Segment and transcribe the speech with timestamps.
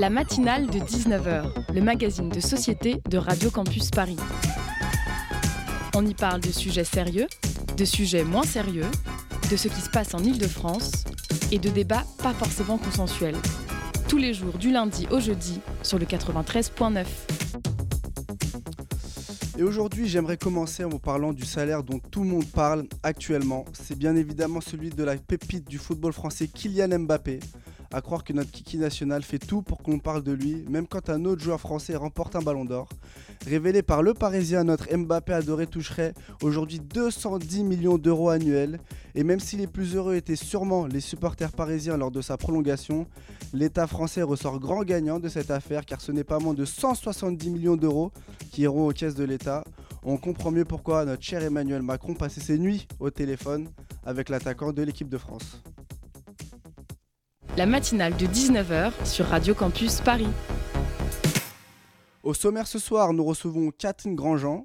[0.00, 4.16] La matinale de 19h, le magazine de société de Radio Campus Paris.
[5.94, 7.26] On y parle de sujets sérieux,
[7.76, 8.86] de sujets moins sérieux,
[9.50, 11.04] de ce qui se passe en Ile-de-France
[11.52, 13.36] et de débats pas forcément consensuels.
[14.08, 17.04] Tous les jours du lundi au jeudi sur le 93.9.
[19.58, 23.66] Et aujourd'hui, j'aimerais commencer en vous parlant du salaire dont tout le monde parle actuellement.
[23.74, 27.40] C'est bien évidemment celui de la pépite du football français Kylian Mbappé.
[27.92, 31.10] À croire que notre kiki national fait tout pour qu'on parle de lui, même quand
[31.10, 32.88] un autre joueur français remporte un ballon d'or.
[33.44, 38.78] Révélé par le Parisien, notre Mbappé adoré toucherait aujourd'hui 210 millions d'euros annuels.
[39.16, 43.08] Et même si les plus heureux étaient sûrement les supporters parisiens lors de sa prolongation,
[43.52, 47.50] l'État français ressort grand gagnant de cette affaire car ce n'est pas moins de 170
[47.50, 48.12] millions d'euros
[48.52, 49.64] qui iront aux caisses de l'État.
[50.04, 53.68] On comprend mieux pourquoi notre cher Emmanuel Macron passait ses nuits au téléphone
[54.06, 55.60] avec l'attaquant de l'équipe de France.
[57.56, 60.28] La matinale de 19h sur Radio Campus Paris.
[62.22, 64.64] Au sommaire ce soir, nous recevons Catherine Grandjean,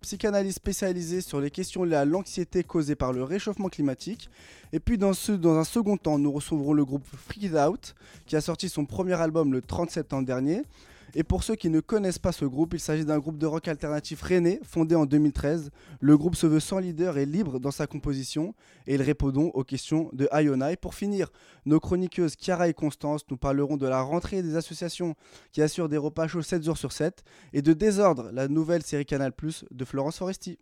[0.00, 4.30] psychanalyste spécialisée sur les questions liées à l'anxiété causée par le réchauffement climatique.
[4.72, 8.40] Et puis dans, dans un second temps, nous recevrons le groupe Freak Out, qui a
[8.40, 10.62] sorti son premier album le 30 septembre dernier.
[11.14, 13.68] Et pour ceux qui ne connaissent pas ce groupe, il s'agit d'un groupe de rock
[13.68, 15.70] alternatif rennais fondé en 2013.
[16.00, 18.54] Le groupe se veut sans leader et libre dans sa composition
[18.86, 20.76] et il répond donc aux questions de Ionai.
[20.76, 21.30] Pour finir,
[21.66, 25.14] nos chroniqueuses Chiara et Constance nous parleront de la rentrée des associations
[25.52, 29.06] qui assurent des repas chauds 7 jours sur 7 et de Désordre, la nouvelle série
[29.06, 30.58] Canal Plus de Florence Foresti.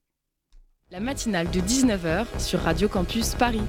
[0.91, 3.63] La matinale de 19h sur Radio Campus Paris.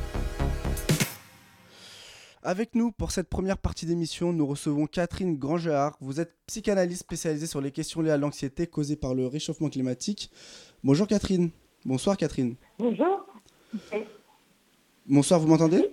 [2.45, 5.95] Avec nous pour cette première partie d'émission, nous recevons Catherine Grangehart.
[6.01, 10.29] Vous êtes psychanalyste spécialisée sur les questions liées à l'anxiété causée par le réchauffement climatique.
[10.83, 11.51] Bonjour Catherine.
[11.85, 12.55] Bonsoir Catherine.
[12.77, 13.25] Bonjour.
[15.05, 15.89] Bonsoir, vous m'entendez?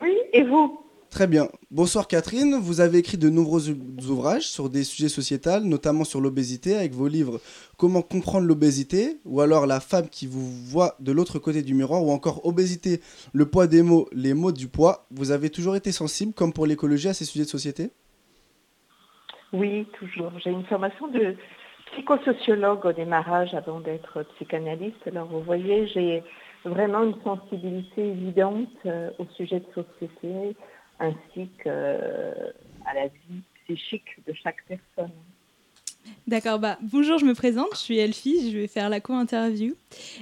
[0.00, 0.80] Oui, et vous?
[1.10, 1.48] Très bien.
[1.70, 2.56] Bonsoir Catherine.
[2.60, 7.08] Vous avez écrit de nombreux ouvrages sur des sujets sociétals, notamment sur l'obésité, avec vos
[7.08, 7.40] livres
[7.78, 12.04] Comment comprendre l'obésité, ou alors La femme qui vous voit de l'autre côté du miroir,
[12.04, 13.00] ou encore Obésité,
[13.32, 15.06] le poids des mots, les mots du poids.
[15.10, 17.90] Vous avez toujours été sensible, comme pour l'écologie, à ces sujets de société?
[19.54, 20.32] Oui, toujours.
[20.44, 21.36] J'ai une formation de
[21.92, 25.06] psychosociologue au démarrage avant d'être psychanalyste.
[25.06, 26.22] Alors vous voyez, j'ai
[26.64, 30.56] vraiment une sensibilité évidente euh, au sujet de société,
[30.98, 35.12] ainsi qu'à la vie psychique de chaque personne.
[36.26, 39.74] D'accord, bah, bonjour, je me présente, je suis Elfie, je vais faire la co-interview.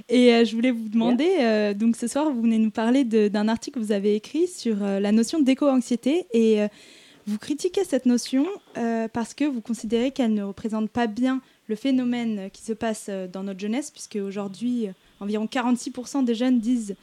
[0.08, 3.48] Et euh, je voulais vous demander, euh, donc ce soir, vous venez nous parler d'un
[3.48, 6.66] article que vous avez écrit sur euh, la notion d'éco-anxiété et
[7.26, 8.46] vous critiquez cette notion
[9.12, 13.42] parce que vous considérez qu'elle ne représente pas bien le phénomène qui se passe dans
[13.42, 14.88] notre jeunesse, puisque aujourd'hui,
[15.18, 16.94] environ 46% des jeunes disent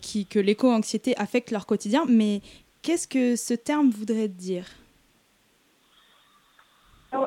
[0.00, 2.40] qui, que l'éco-anxiété affecte leur quotidien, mais
[2.88, 4.64] Qu'est-ce que ce terme voudrait dire?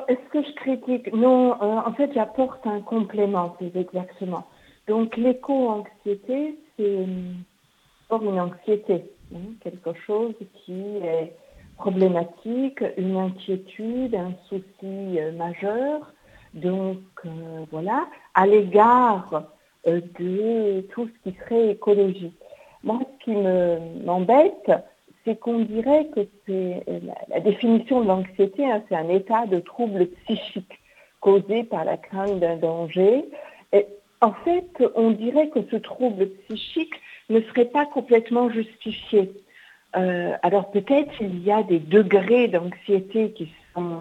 [0.08, 1.12] Est-ce que je critique?
[1.12, 4.44] Non, euh, en fait, j'apporte un complément, plus exactement.
[4.88, 11.32] Donc, l'éco-anxiété, c'est une anxiété, hein, quelque chose qui est
[11.76, 16.12] problématique, une inquiétude, un souci euh, majeur.
[16.54, 19.44] Donc, euh, voilà, à l'égard
[19.86, 22.32] de tout ce qui serait écologie.
[22.82, 23.36] Moi, ce qui
[24.04, 24.72] m'embête,
[25.24, 26.84] c'est qu'on dirait que c'est
[27.28, 30.80] la, définition de l'anxiété, hein, c'est un état de trouble psychique
[31.20, 33.24] causé par la crainte d'un danger.
[33.72, 33.86] Et
[34.20, 36.94] en fait, on dirait que ce trouble psychique
[37.30, 39.32] ne serait pas complètement justifié.
[39.96, 44.00] Euh, alors peut-être il y a des degrés d'anxiété qui sont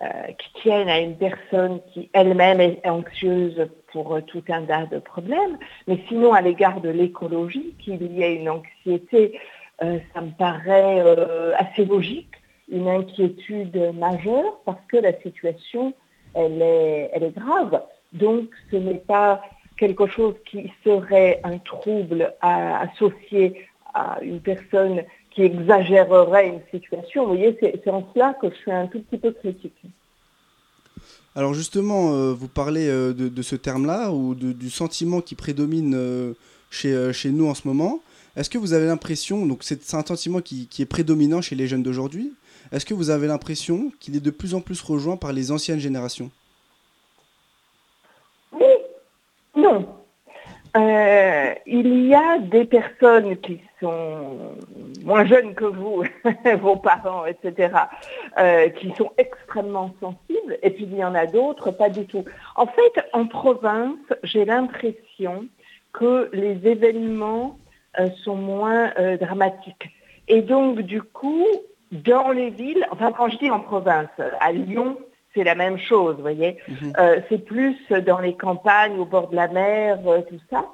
[0.00, 0.06] euh,
[0.38, 5.58] qui tiennent à une personne qui elle-même est anxieuse pour tout un tas de problèmes,
[5.88, 11.00] mais sinon à l'égard de l'écologie, qu'il y ait une anxiété euh, ça me paraît
[11.00, 12.32] euh, assez logique,
[12.70, 15.94] une inquiétude majeure parce que la situation,
[16.34, 17.82] elle est, grave.
[18.12, 19.42] Donc ce n'est pas
[19.76, 27.22] quelque chose qui serait un trouble associé à une personne qui exagérerait une situation.
[27.22, 29.80] Vous voyez, c'est en cela que je suis un tout petit peu critique.
[31.36, 36.34] Alors justement, euh, vous parlez de, ce terme-là ou du sentiment qui prédomine
[36.70, 38.00] chez, chez nous en ce moment.
[38.38, 41.82] Est-ce que vous avez l'impression, donc c'est un sentiment qui, est prédominant chez les jeunes
[41.82, 42.32] d'aujourd'hui,
[42.70, 45.80] est-ce que vous avez l'impression qu'il est de plus en plus rejoint par les anciennes
[45.80, 46.30] générations?
[48.52, 48.64] Oui,
[49.56, 49.88] non.
[50.76, 54.54] Euh, il y a des personnes qui sont
[55.02, 56.04] moins jeunes que vous,
[56.60, 57.74] vos parents, etc.,
[58.38, 62.24] euh, qui sont extrêmement sensibles, et puis il y en a d'autres, pas du tout.
[62.54, 65.48] En fait, en province, j'ai l'impression
[65.92, 67.58] que les événements
[68.24, 69.90] sont moins euh, dramatiques.
[70.28, 71.46] Et donc, du coup,
[71.90, 74.08] dans les villes, enfin quand je dis en province,
[74.40, 74.98] à Lyon,
[75.34, 76.58] c'est la même chose, vous voyez.
[76.68, 76.92] Mhm.
[76.98, 77.76] Euh, c'est plus
[78.06, 80.66] dans les campagnes, au bord de la mer, euh, tout ça,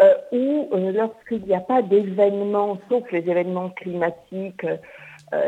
[0.00, 4.66] euh, où lorsqu'il n'y a pas d'événements, sauf les événements climatiques,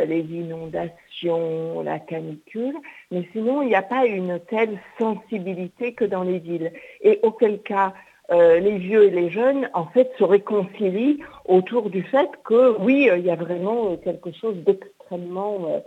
[0.06, 2.74] les inondations, la canicule,
[3.10, 6.72] mais sinon il n'y a pas une telle sensibilité que dans les villes.
[7.02, 7.92] Et auquel cas,
[8.30, 13.24] les vieux et les jeunes, en fait, se réconcilient autour du fait que oui, il
[13.24, 15.82] y a vraiment quelque chose d'extrêmement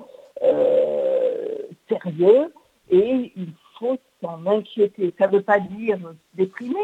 [1.89, 2.53] sérieux
[2.89, 5.13] et il faut s'en inquiéter.
[5.17, 5.97] Ça ne veut pas dire
[6.35, 6.75] déprimer,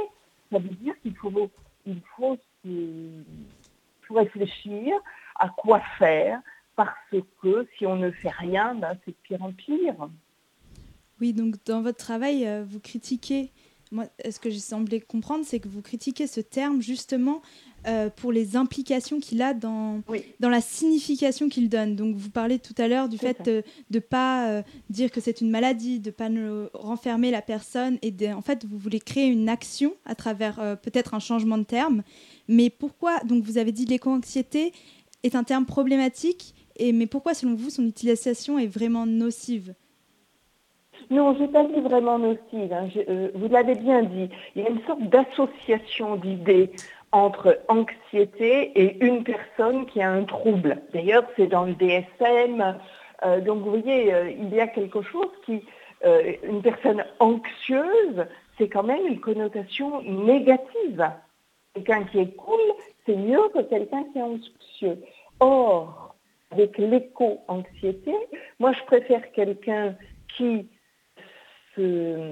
[0.52, 1.50] ça veut dire qu'il faut,
[1.86, 2.38] il faut
[4.14, 4.96] réfléchir
[5.40, 6.40] à quoi faire,
[6.76, 6.96] parce
[7.42, 9.96] que si on ne fait rien, ben, c'est de pire en pire.
[11.22, 13.52] Oui, donc dans votre travail, euh, vous critiquez,
[13.94, 17.42] moi, ce que j'ai semblé comprendre, c'est que vous critiquez ce terme justement
[17.86, 20.01] euh, pour les implications qu'il a dans,
[20.40, 21.95] dans la signification qu'il donne.
[21.95, 25.42] Donc vous parlez tout à l'heure du fait de ne pas euh, dire que c'est
[25.42, 29.48] une maladie, de ne pas renfermer la personne et en fait vous voulez créer une
[29.48, 32.04] action à travers euh, peut-être un changement de terme.
[32.48, 34.74] Mais pourquoi, donc vous avez dit l'éco-anxiété
[35.24, 39.75] est un terme problématique, et, mais pourquoi selon vous son utilisation est vraiment nocive?
[41.10, 42.74] Non, je n'ai pas dit vraiment nocive.
[42.74, 42.88] Hein.
[43.36, 44.30] vous l'avez bien dit.
[44.56, 46.72] Il y a une sorte d'association d'idées
[47.13, 50.81] entre anxiété et une personne qui a un trouble.
[50.94, 52.80] D'ailleurs, c'est dans le DSM.
[53.24, 55.63] Euh, donc, vous voyez, euh, il y a quelque chose qui,
[56.06, 58.25] euh, une personne anxieuse,
[58.57, 61.07] c'est quand même une connotation négative.
[61.75, 62.60] Quelqu'un qui est cool,
[63.06, 64.98] c'est mieux que quelqu'un qui est anxieux.
[65.40, 66.16] Or,
[66.51, 68.13] avec l'éco-anxiété,
[68.60, 69.95] moi, je préfère quelqu'un
[70.36, 70.68] qui
[71.75, 72.31] se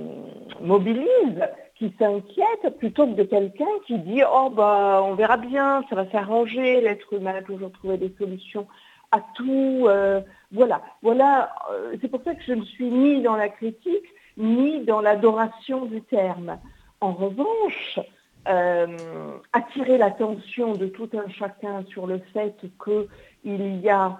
[0.62, 1.42] mobilise,
[1.76, 6.10] qui s'inquiète plutôt que de quelqu'un qui dit oh bah on verra bien, ça va
[6.12, 8.68] s'arranger, l'être humain a toujours trouvé des solutions
[9.12, 9.86] à tout.
[9.88, 10.22] Euh,
[10.52, 11.54] voilà, voilà.
[11.72, 14.06] Euh, c'est pour ça que je ne suis ni dans la critique
[14.38, 16.58] ni dans l'adoration du terme.
[17.02, 18.00] En revanche,
[18.48, 18.88] euh,
[19.54, 24.20] attirer l'attention de tout un chacun sur le fait qu'il y a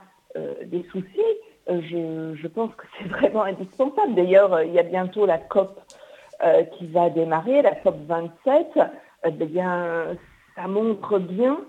[0.66, 1.36] des soucis,
[1.82, 4.16] je, je, pense que c'est vraiment indispensable.
[4.16, 5.80] D'ailleurs, il y a bientôt la COP
[6.44, 8.84] euh, qui va démarrer, la COP 27, euh,
[9.26, 10.18] eh bien,
[10.56, 11.60] ça montre bien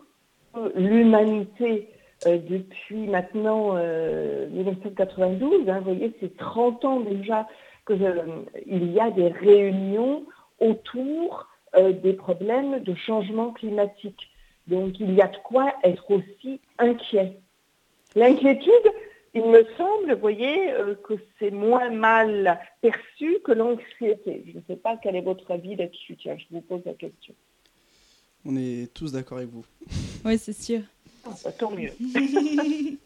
[0.55, 1.91] que l'humanité,
[2.27, 7.47] euh, depuis maintenant 1992, hein, vous voyez, c'est 30 ans déjà
[7.87, 10.25] qu'il y a des réunions
[10.59, 11.49] autour
[12.03, 14.31] des problèmes de changement climatique.
[14.69, 17.39] Donc il y a de quoi être aussi inquiet.
[18.15, 18.93] L'inquiétude,
[19.35, 24.45] il me semble, vous voyez, euh, que c'est moins mal perçu que l'anxiété.
[24.47, 26.17] Je ne sais pas quel est votre avis là-dessus.
[26.17, 27.35] Tiens, je vous pose la question.
[28.45, 29.65] On est tous d'accord avec vous.
[30.25, 30.83] Oui, c'est sûr.
[31.27, 31.91] Ah, bah, tant mieux.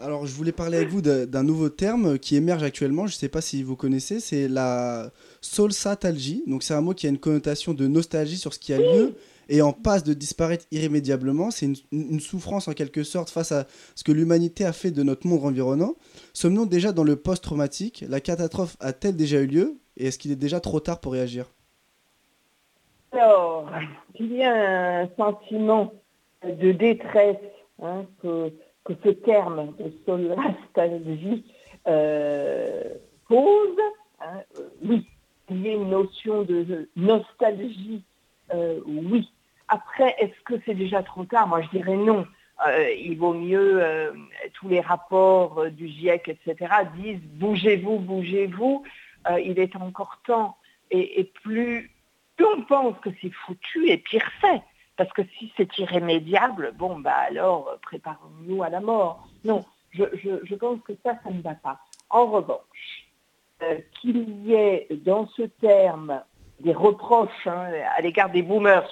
[0.00, 3.06] Alors, je voulais parler avec vous d'un nouveau terme qui émerge actuellement.
[3.06, 4.18] Je ne sais pas si vous connaissez.
[4.18, 6.42] C'est la solsatalgie.
[6.48, 9.14] Donc, c'est un mot qui a une connotation de nostalgie sur ce qui a lieu
[9.48, 11.50] et en passe de disparaître irrémédiablement.
[11.50, 15.26] C'est une, souffrance en quelque sorte face à ce que l'humanité a fait de notre
[15.26, 15.94] monde environnant.
[16.32, 19.76] Sommes-nous déjà dans le post-traumatique La catastrophe a-t-elle déjà eu lieu?
[19.96, 21.46] Et est-ce qu'il est déjà trop tard pour réagir?
[23.12, 23.70] Alors,
[24.18, 25.92] il y a un sentiment
[26.42, 27.36] de détresse
[27.82, 28.50] hein, que,
[29.02, 31.44] ce terme de solastalgie
[31.86, 32.82] euh,
[33.28, 33.78] pose.
[34.20, 34.40] Hein.
[34.84, 35.06] oui,
[35.50, 38.02] il y a une notion de nostalgie
[38.52, 39.30] euh, oui.
[39.68, 41.46] Après, est-ce que c'est déjà trop tard?
[41.46, 42.26] Moi, je dirais non.
[42.66, 44.12] Euh, il vaut mieux, euh,
[44.54, 48.84] tous les rapports du GIEC, etc., disent bougez-vous, bougez-vous,
[49.42, 50.56] il est encore temps.
[50.90, 51.90] Et, plus,
[52.40, 54.62] on pense que c'est foutu, et pire c'est.
[54.96, 59.26] Parce que si c'est irrémédiable, bon, bah alors, préparons-nous à la mort.
[59.44, 61.80] Non, je, je, pense que ça, ça ne va pas.
[62.10, 63.08] En revanche,
[64.00, 66.22] qu'il y ait dans ce terme
[66.60, 68.88] des reproches hein, à l'égard des boomers.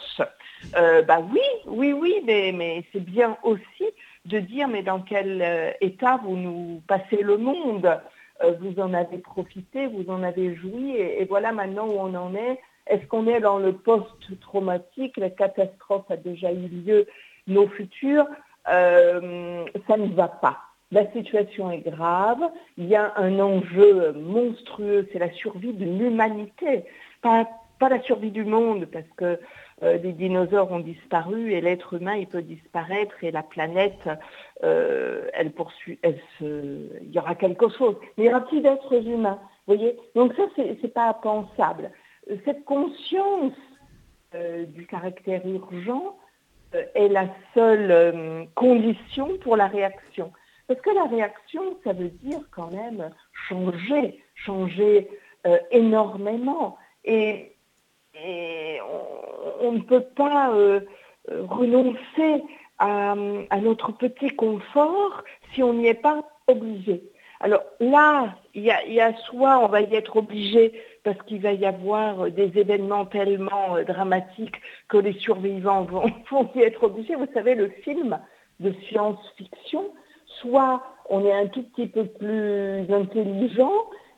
[0.76, 3.84] Euh, bah oui, oui, oui, mais, c'est bien aussi
[4.26, 8.00] de dire mais dans quel euh, état vous nous passez le monde?
[8.42, 12.34] Euh, Vous en avez profité, vous en avez joui, et, voilà maintenant où on en
[12.34, 12.60] est.
[12.88, 17.06] Est-ce qu'on est dans le post-traumatique La catastrophe a déjà eu lieu,
[17.46, 18.26] nos futurs?
[18.66, 20.58] Ça ne va pas.
[20.92, 22.42] La situation est grave,
[22.76, 26.84] il y a un enjeu monstrueux, c'est la survie de l'humanité
[27.22, 27.48] pas,
[27.88, 29.40] la survie du monde, parce que
[29.82, 34.08] euh, les dinosaures ont disparu et l'être humain, il peut disparaître et la planète,
[34.62, 37.96] euh, elle poursuit, elle il y aura quelque chose.
[38.16, 41.90] Mais il y aura plus d'êtres humains, vous voyez Donc ça, c'est, n'est pas pensable.
[42.44, 43.54] Cette conscience
[44.34, 46.16] euh, du caractère urgent
[46.94, 50.32] est la seule condition pour la réaction.
[50.68, 53.10] Parce que la réaction, ça veut dire quand même
[53.48, 55.10] changer, changer
[55.70, 56.78] énormément.
[57.04, 57.48] Et,
[59.60, 60.80] on, ne peut pas euh,
[61.28, 62.42] renoncer
[62.78, 63.14] à,
[63.60, 67.02] notre petit confort si on n'y est pas obligé.
[67.40, 71.64] Alors là, il y, a, soit on va y être obligé parce qu'il va y
[71.64, 77.16] avoir des événements tellement euh, dramatiques que les survivants vont y être obligés.
[77.16, 78.18] Vous savez, le film
[78.60, 79.92] de science-fiction,
[80.26, 83.72] soit on est un tout petit peu plus intelligent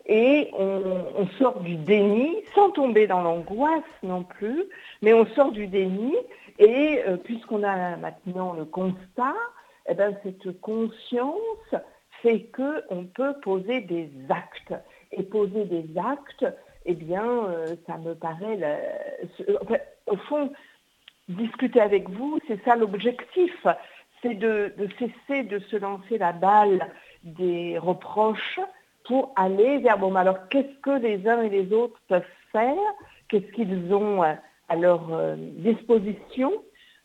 [0.07, 4.65] et on, sort du déni sans tomber dans l'angoisse non plus,
[5.03, 6.15] mais on sort du déni
[6.59, 9.35] et euh, puisqu'on a maintenant le constat,
[9.89, 11.75] eh ben, cette conscience
[12.23, 14.75] fait qu'on peut poser des actes.
[15.13, 16.45] Et poser des actes,
[16.87, 18.59] eh bien, euh, ça me paraît,
[20.07, 20.51] au fond,
[21.29, 23.67] discuter avec vous, c'est ça l'objectif,
[24.23, 26.87] c'est de, cesser de se lancer la balle
[27.23, 28.61] des reproches
[29.05, 32.77] pour aller vers, bon, alors qu'est-ce que les uns et les autres peuvent faire?
[33.29, 36.53] Qu'est-ce qu'ils ont à leur euh, disposition?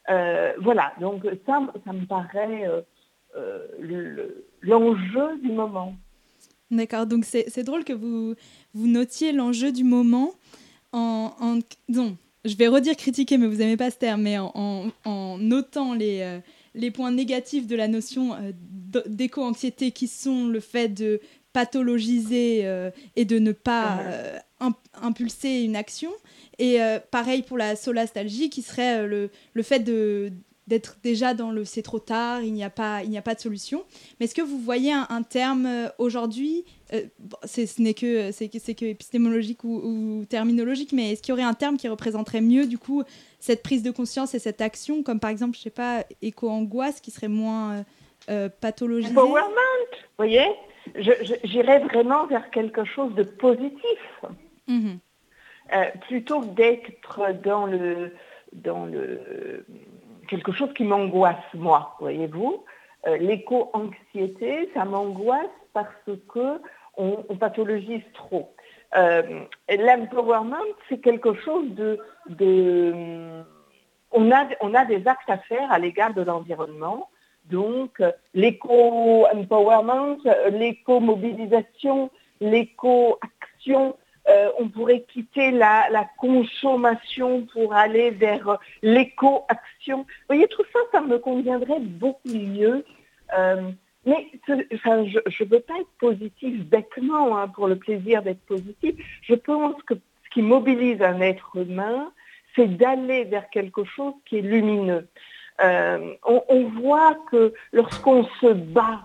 [0.10, 2.66] Euh, Voilà, donc ça, ça me paraît
[4.62, 5.94] l'enjeu du moment.
[6.72, 8.36] D'accord, donc c'est drôle que vous,
[8.74, 10.32] vous notiez l'enjeu du moment
[10.94, 12.16] en, en non,
[12.46, 16.22] je vais redire critiquer, mais vous n'aimez pas ce terme, mais en, en, notant les,
[16.22, 16.40] euh,
[16.76, 18.52] les points négatifs de la notion euh,
[19.08, 21.20] d'éco-anxiété qui sont le fait de
[21.54, 24.00] pathologiser euh, et de ne pas
[25.02, 26.12] impulser une action.
[26.58, 26.80] Et
[27.12, 30.32] pareil pour la solastalgie qui serait le, le fait de
[30.70, 33.34] d'être déjà dans le c'est trop tard, il n'y a pas il n'y a pas
[33.34, 33.84] de solution.
[34.20, 36.64] Mais est-ce que vous voyez un, terme euh, aujourd'hui
[36.94, 37.02] euh,
[37.44, 41.78] ce n'est que c'est que épistémologique ou, terminologique, mais est-ce qu'il y aurait un terme
[41.78, 43.04] qui représenterait mieux du coup
[43.40, 47.12] cette prise de conscience et cette action, comme par exemple je sais pas éco-angoisse qui
[47.12, 47.84] serait moins
[48.30, 49.12] euh, pathologisée?
[49.12, 50.46] Empowerment, vous voyez,
[51.44, 54.26] j'irais vraiment vers quelque chose de positif.
[54.68, 55.00] Mhm.
[56.08, 58.14] plutôt que d'être dans le,
[58.54, 59.66] dans le,
[60.30, 62.64] quelque chose qui m'angoisse, moi, voyez-vous.
[63.08, 65.88] Euh, l'éco-anxiété, ça m'angoisse parce
[66.28, 66.62] que
[66.98, 68.54] on, pathologise trop.
[68.98, 70.58] Euh, L'empowerment,
[70.90, 71.98] c'est quelque chose de,
[74.12, 77.10] on, a, on a des actes à faire à l'égard de l'environnement.
[77.50, 78.02] Donc,
[78.34, 80.18] l'éco-empowerment,
[80.52, 83.96] l'éco-mobilisation, l'éco-action,
[84.30, 90.00] euh, on pourrait quitter la, consommation pour aller vers l'éco-action.
[90.00, 92.86] Vous voyez, tout ça, ça me conviendrait beaucoup mieux.
[93.38, 93.72] Euh,
[94.06, 98.96] mais je ne veux pas être positif bêtement hein, pour le plaisir d'être positif.
[99.24, 102.12] Je pense que ce qui mobilise un être humain,
[102.56, 105.08] c'est d'aller vers quelque chose qui est lumineux.
[105.62, 109.02] Euh, on, voit que lorsqu'on se bat,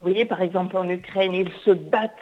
[0.00, 2.12] vous voyez par exemple en Ukraine, ils se battent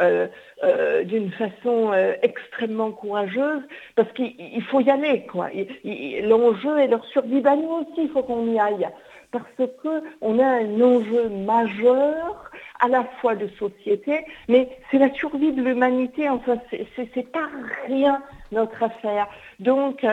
[0.00, 0.26] euh,
[0.64, 3.62] euh, d'une façon extrêmement courageuse,
[3.94, 5.26] parce qu'il faut y aller.
[5.26, 5.48] quoi.
[5.84, 7.40] L'enjeu est leur survie.
[7.40, 8.88] Ben, nous aussi, il faut qu'on y aille.
[9.30, 15.52] Parce qu'on a un enjeu majeur à la fois de société, mais c'est la survie
[15.52, 16.28] de l'humanité.
[16.28, 17.48] Enfin, c'est pas
[17.86, 19.26] rien notre affaire.
[19.58, 20.04] Donc,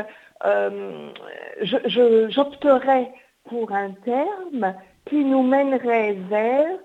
[1.62, 3.12] j'opterais
[3.50, 6.80] pour un terme qui nous mènerait vers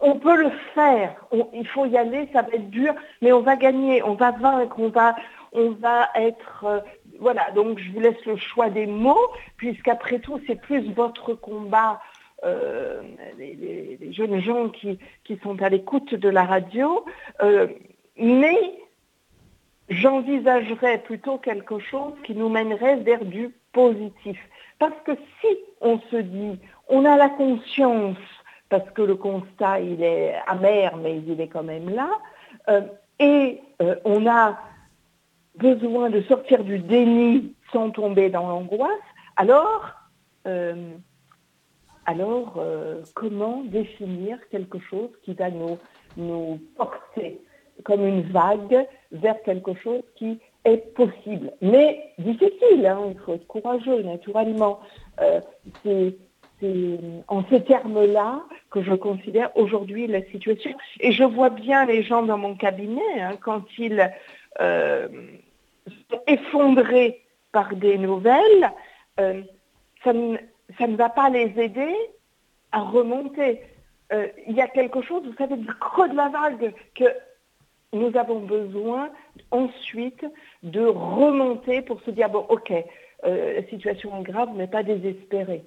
[0.00, 3.56] on peut le faire, il faut y aller, ça va être dur, mais on va
[3.56, 5.16] gagner, on va vaincre, on va,
[5.52, 6.64] on va être...
[6.64, 6.80] Euh,
[7.18, 11.98] voilà, donc je vous laisse le choix des mots, puisqu'après tout, c'est plus votre combat,
[12.44, 13.00] euh,
[13.38, 14.98] les, jeunes gens qui,
[15.42, 17.06] sont à l'écoute de la radio,
[17.42, 17.68] euh,
[18.18, 18.74] mais
[19.88, 24.38] j'envisagerais plutôt quelque chose qui nous mènerait vers du positif.
[24.78, 28.16] Parce que si on se dit, on a la conscience
[28.68, 32.10] parce que le constat, il est amer, mais il est quand même là.
[32.68, 32.82] Euh,
[33.18, 34.58] et euh, on a
[35.56, 38.90] besoin de sortir du déni sans tomber dans l'angoisse.
[39.36, 39.92] Alors,
[40.46, 40.92] euh,
[42.04, 42.62] alors
[43.14, 45.78] comment définir quelque chose qui va nous,
[46.16, 47.40] nous porter
[47.86, 51.52] comme une vague vers quelque chose qui est possible.
[51.62, 54.80] Mais difficile, hein, il faut être courageux, naturellement.
[55.82, 56.16] c'est
[56.60, 60.72] c'est en ces termes-là que je considère aujourd'hui la situation.
[61.00, 64.10] Et je vois bien les gens dans mon cabinet, hein, quand ils
[64.60, 65.08] euh,
[65.86, 68.72] sont effondrés par des nouvelles,
[69.20, 69.42] euh,
[70.02, 71.94] ça, ne, va pas les aider
[72.72, 73.60] à remonter.
[74.12, 77.04] Euh, il y a quelque chose, vous savez, du creux de la vague que
[77.92, 79.10] nous avons besoin
[79.50, 80.24] ensuite
[80.62, 82.72] de remonter pour se dire, bon, ok,
[83.22, 85.64] la situation est grave, mais pas désespérée.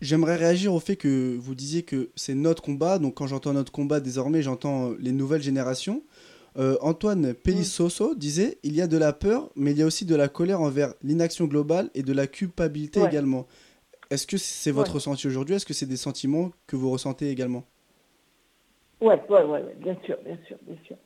[0.00, 2.98] j'aimerais réagir au fait que vous disiez que c'est notre combat.
[2.98, 6.02] Donc quand j'entends notre combat désormais, j'entends les nouvelles générations.
[6.80, 10.16] Antoine Pellissoso disait il y a de la peur, mais il y a aussi de
[10.16, 13.46] la colère envers l'inaction globale et de la culpabilité également.
[14.10, 15.54] Est-ce que c'est votre ressenti aujourd'hui?
[15.54, 17.64] Est-ce que c'est des sentiments que vous ressentez également?
[19.00, 20.96] Oui, ouais, ouais, bien sûr, bien sûr, bien sûr.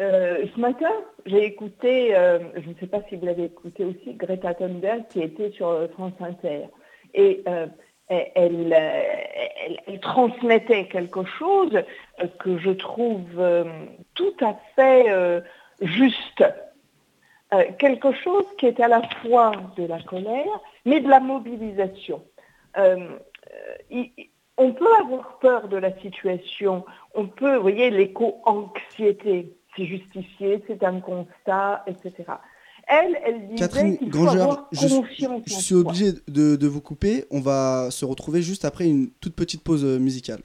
[0.00, 0.90] Euh, ce matin,
[1.24, 5.22] j'ai écouté, euh, je ne sais pas si vous l'avez écouté aussi, Greta Thunberg qui
[5.22, 6.66] était sur euh, France Inter.
[7.14, 7.42] Et
[8.08, 8.74] elle,
[10.02, 11.82] transmettait quelque chose
[12.38, 13.42] que je trouve
[14.14, 15.06] tout à fait
[15.80, 16.44] juste.
[17.78, 22.22] quelque chose qui est à la fois de la colère, mais de la mobilisation.
[24.58, 26.84] On peut avoir peur de la situation,
[27.14, 32.24] on peut, vous voyez, l'éco-anxiété c'est justifié, c'est un constat, etc.
[32.88, 36.66] Elle, elle disait Catherine qu'il faut avoir je, confiance je, je suis obligé de, de,
[36.66, 37.24] vous couper.
[37.30, 40.40] On va se retrouver juste après une toute petite pause musicale.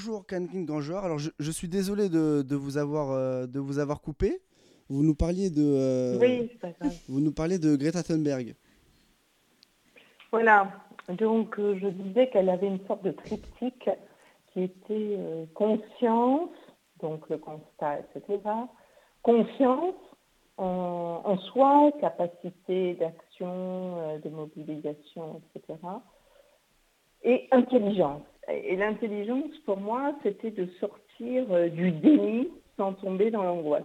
[0.00, 1.04] Bonjour Kankin Gangeur.
[1.04, 4.40] Alors je, suis désolé de, vous avoir, euh, de vous avoir coupé.
[4.88, 5.60] Vous nous parliez de.
[5.60, 6.92] Euh, oui, pas grave.
[7.08, 8.54] Vous nous parliez de Greta Thunberg.
[10.30, 10.70] Voilà.
[11.08, 13.90] Donc euh, je disais qu'elle avait une sorte de triptyque
[14.52, 15.18] qui était
[15.54, 16.50] conscience,
[17.00, 18.38] donc le constat, etc.
[19.22, 19.96] Confiance
[20.58, 25.76] en, en soi, capacité d'action, de mobilisation, etc.
[27.24, 28.22] Et intelligence.
[28.50, 33.84] Et l'intelligence, pour moi, c'était de sortir euh, du déni sans tomber dans l'angoisse.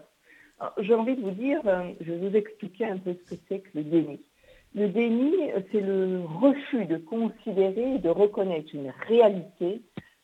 [0.78, 3.60] J'ai envie de vous dire, euh, je vais vous expliquer un peu ce que c'est
[3.60, 4.22] que le déni.
[4.76, 5.34] Le déni,
[5.72, 9.82] c'est le refus de considérer et de reconnaître une réalité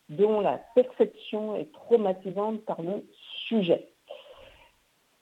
[0.08, 3.04] dont la perception est traumatisante par le
[3.46, 3.88] sujet.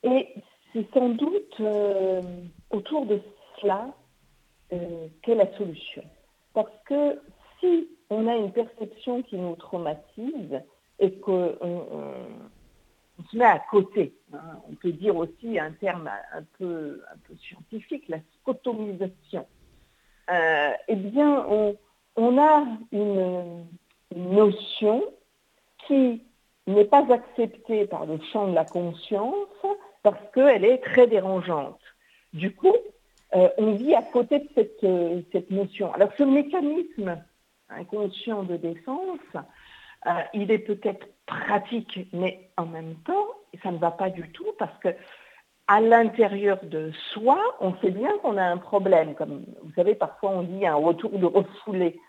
[0.02, 0.28] Et
[0.72, 2.22] c'est sans doute euh,
[2.70, 3.20] autour de
[3.60, 3.94] cela
[4.72, 6.02] euh, qu'est la solution.
[6.54, 7.20] Parce que
[7.60, 10.62] si on a une perception qui nous traumatise
[10.98, 11.56] et qu'on
[13.30, 17.34] se met à côté, hein, on peut dire aussi un terme un peu, un peu
[17.36, 19.46] scientifique, la scotomisation,
[20.30, 21.46] euh, eh bien
[22.16, 23.66] on, a une,
[24.14, 25.04] notion
[25.86, 26.22] qui
[26.66, 29.34] n'est pas acceptée par le champ de la conscience
[30.02, 31.80] parce qu'elle est très dérangeante.
[32.32, 32.74] Du coup,
[33.34, 35.92] euh, on vit à côté de cette, euh, cette, notion.
[35.92, 37.22] Alors ce mécanisme
[37.70, 39.18] inconscient de défense,
[40.06, 43.28] euh, il est peut-être pratique, mais en même temps,
[43.62, 44.88] ça ne va pas du tout parce que
[45.66, 49.14] à l'intérieur de soi, on sait bien qu'on a un problème.
[49.14, 52.00] Comme vous savez, parfois on dit un retour de refoulé.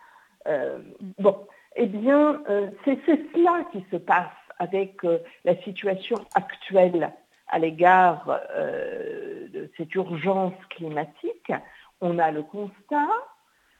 [1.18, 1.36] bon,
[1.76, 2.42] eh bien,
[2.86, 5.02] c'est cela qui se passe avec
[5.44, 7.12] la situation actuelle
[7.50, 11.52] à l'égard euh, de cette urgence climatique,
[12.00, 13.10] on a le constat,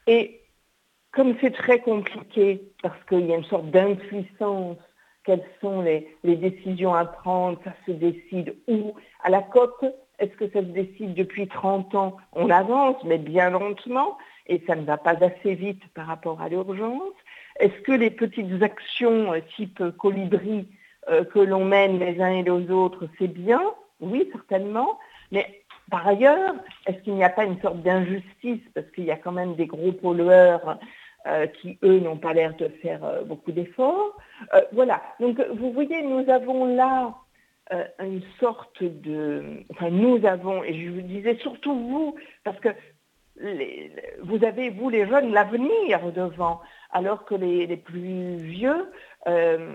[0.06, 0.42] et
[1.12, 4.76] comme c'est très compliqué, parce qu'il y a une sorte d'impuissance,
[5.24, 8.94] quelles sont les, décisions à prendre, ça se décide où.
[9.22, 9.84] À la COP,
[10.18, 12.16] est-ce que ça se décide depuis 30 ans?
[12.32, 16.48] On avance, mais bien lentement, et ça ne va pas assez vite par rapport à
[16.48, 17.12] l'urgence.
[17.58, 20.68] Est-ce que les petites actions euh, type colibri
[21.08, 23.62] euh, que l'on mène les uns et les autres, c'est bien,
[24.00, 24.98] oui, certainement,
[25.32, 26.54] mais par ailleurs,
[26.86, 28.60] est-ce qu'il n'y a pas une sorte d'injustice?
[28.74, 30.78] Parce qu'il y a quand même des gros pollueurs
[31.26, 34.16] euh, qui, eux, n'ont pas l'air de faire euh, beaucoup d'efforts
[34.72, 37.14] Voilà, donc vous voyez, nous avons là
[38.00, 39.62] une sorte de...
[39.70, 42.70] Enfin, nous avons, et je vous disais surtout vous, parce que
[44.22, 46.60] vous avez, vous les jeunes, l'avenir devant,
[46.92, 48.90] alors que les, plus vieux,
[49.26, 49.72] euh,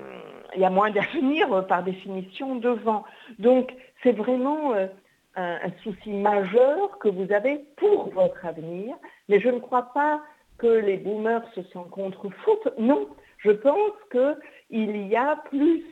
[0.56, 3.04] il y a moins d'avenir euh, par définition devant.
[3.40, 4.88] Donc c'est vraiment euh,
[5.36, 8.96] un, souci majeur que vous avez pour votre avenir,
[9.30, 10.22] mais je ne crois pas
[10.58, 12.68] que les boomers se sont contre foot.
[12.78, 15.84] Non, je pense qu'il y a plus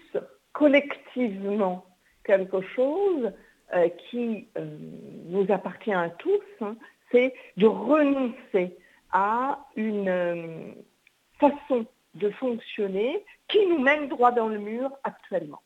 [0.53, 1.85] collectivement
[2.23, 3.31] quelque chose
[4.09, 4.47] qui
[5.25, 6.75] nous appartient à tous, hein,
[7.11, 8.77] c'est de renoncer
[9.11, 10.71] à une euh,
[11.39, 15.61] façon de fonctionner qui nous mène droit dans le mur actuellement.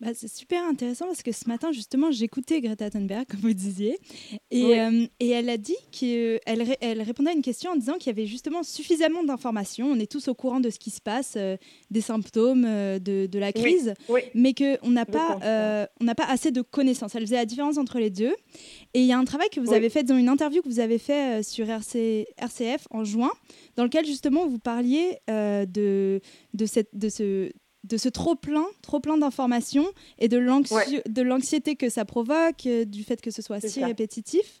[0.00, 3.98] Bah, c'est super intéressant parce que ce matin, justement, j'écoutais Greta Thunberg, comme vous disiez,
[4.50, 6.40] et, euh, et elle a dit qu'elle
[6.80, 9.86] elle répondait à une question en disant qu'il y avait justement suffisamment d'informations.
[9.86, 11.56] On est tous au courant de ce qui se passe, euh,
[11.90, 13.94] des symptômes de, de, la crise,
[14.34, 17.14] mais qu'on n'a pas, on n'a pas assez de connaissances.
[17.14, 18.34] Elle faisait la différence entre les deux.
[18.94, 20.80] Et il y a un travail que vous avez fait dans une interview que vous
[20.80, 23.30] avez fait euh, sur RC, RCF en juin,
[23.76, 26.20] dans lequel justement vous parliez euh, de,
[26.54, 27.50] de, cette, de ce
[27.84, 29.86] de ce trop plein, trop plein d'informations
[30.18, 30.38] et de
[31.22, 34.60] l'anxiété que ça provoque, euh, du fait que ce soit si répétitif.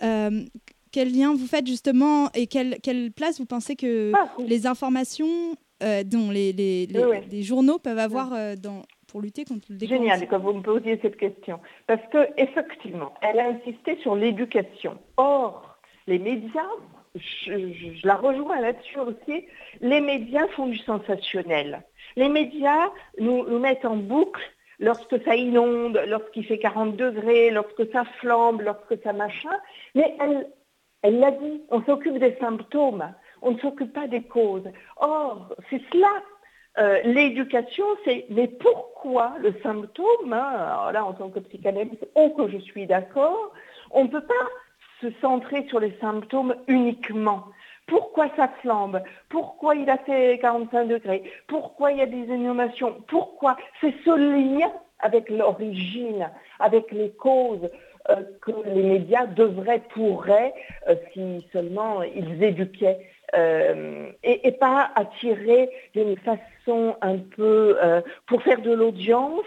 [0.00, 5.56] quel lien vous faites justement et quelle, quelle place vous pensez que ah, les informations
[6.04, 6.86] dont les, les,
[7.30, 11.16] les, journaux peuvent avoir dans, pour lutter contre le Génial que vous me posiez cette
[11.16, 11.60] question.
[11.86, 14.98] Parce que effectivement, elle a insisté sur l'éducation.
[15.16, 16.68] Or, les médias,
[17.16, 19.46] je, la rejoins là-dessus aussi,
[19.80, 21.82] les médias font du sensationnel.
[22.16, 24.42] Les médias nous, mettent en boucle
[24.78, 29.56] lorsque ça inonde, lorsqu'il fait 40 degrés, lorsque ça flambe, lorsque ça machin.
[29.94, 30.16] Mais
[31.02, 34.68] elle, l'a dit, on s'occupe des symptômes, on ne s'occupe pas des causes.
[34.96, 36.22] Or, c'est cela
[36.78, 42.48] euh, l'éducation, c'est mais pourquoi le symptôme hein, Là, en tant que psychanalyste, oh que
[42.48, 43.52] je suis d'accord,
[43.90, 44.34] on ne peut pas
[45.00, 47.44] se centrer sur les symptômes uniquement.
[47.86, 49.02] Pourquoi ça flambe?
[49.28, 51.24] Pourquoi il a fait 45 degrés?
[51.48, 53.56] Pourquoi il y a des inondations Pourquoi?
[53.80, 57.68] C'est ce lien avec l'origine, avec les causes
[58.10, 60.54] euh, que les médias devraient, pourraient,
[60.88, 62.98] euh, si seulement ils éduquaient
[63.34, 69.44] euh, et, pas attirer d'une façon un peu euh, pour faire de l'audience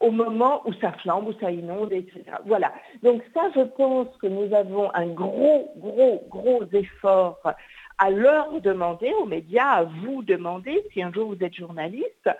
[0.00, 2.22] au moment où ça flambe, où ça inonde, etc.
[2.44, 2.72] Voilà.
[3.02, 7.40] Donc ça, je pense que nous avons un gros, gros, gros effort
[7.98, 12.30] à leur demander, aux médias, à vous demander, si un jour vous êtes journaliste,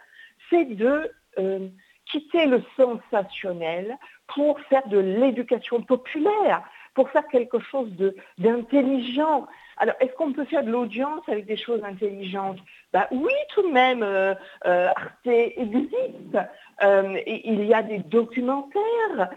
[0.50, 1.68] c'est de euh,
[2.06, 3.96] quitter le sensationnel
[4.34, 6.62] pour faire de l'éducation populaire,
[6.94, 7.90] pour faire quelque chose
[8.38, 9.46] d'intelligent,
[9.78, 12.58] Alors, est-ce qu'on peut faire de l'audience avec des choses intelligentes?
[12.92, 14.34] Bah, Oui, tout de même, euh,
[14.66, 16.38] euh, Arte existe.
[16.82, 19.30] Euh, il y a des documentaires.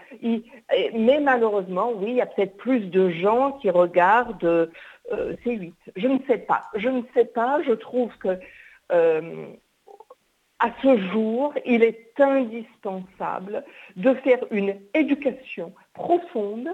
[0.94, 4.72] mais malheureusement, oui, il y a peut-être plus de gens qui regardent
[5.44, 5.76] ces huit.
[5.96, 6.64] Je ne sais pas.
[6.76, 7.62] Je ne sais pas.
[7.64, 8.38] Je trouve que
[10.62, 13.64] à ce jour, il est indispensable
[13.96, 16.70] de faire une éducation profonde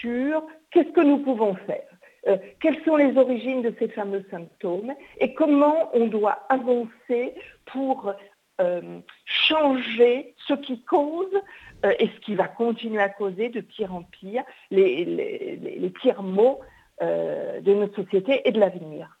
[0.00, 1.97] sur qu'est-ce que nous pouvons faire
[2.28, 7.34] euh, quelles sont les origines de ces fameux symptômes et comment on doit avancer
[7.66, 8.12] pour
[8.60, 11.32] euh, changer ce qui cause
[11.84, 16.22] euh, et ce qui va continuer à causer de pire en pire les, les pires
[16.22, 16.60] maux
[17.00, 19.20] de notre société et de l'avenir.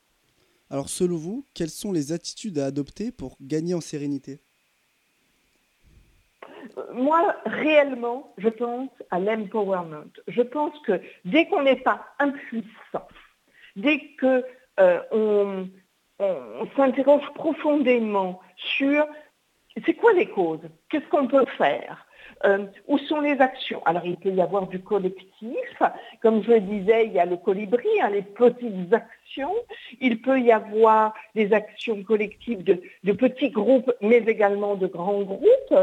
[0.68, 4.40] Alors selon vous, quelles sont les attitudes à adopter pour gagner en sérénité?
[6.92, 10.10] Moi, réellement, je pense à l'empowerment.
[10.26, 13.08] Je pense que dès qu'on n'est pas impuissant,
[13.76, 14.42] dès qu'on
[14.80, 15.64] euh,
[16.76, 19.06] s'interroge profondément sur
[19.86, 22.04] c'est quoi les causes, qu'est-ce qu'on peut faire,
[22.44, 25.82] euh, où sont les actions Alors il peut y avoir du collectif,
[26.20, 29.54] comme je le disais, il y a le colibri, hein, les petites actions,
[30.00, 35.74] il peut y avoir des actions collectives de petits groupes, mais également de grands groupes.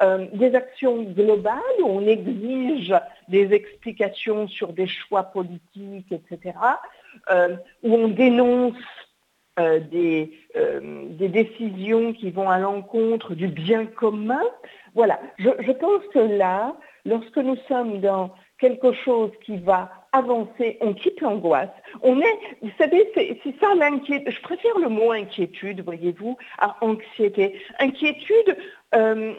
[0.00, 2.94] Euh, des actions globales où on exige
[3.26, 6.56] des explications sur des choix politiques, etc.,
[7.30, 8.76] euh, où on dénonce
[9.58, 10.30] euh, des,
[11.18, 14.42] décisions qui vont à l'encontre du bien commun.
[14.94, 20.94] Voilà, je pense que là, lorsque nous sommes dans quelque chose qui va avancer, on
[20.94, 21.70] quitte l'angoisse.
[22.02, 24.30] On est, vous savez, c'est ça l'inquiétude.
[24.30, 27.60] Je préfère le mot inquiétude, voyez-vous, à anxiété.
[27.78, 28.56] Inquiétude,
[28.94, 29.34] euh,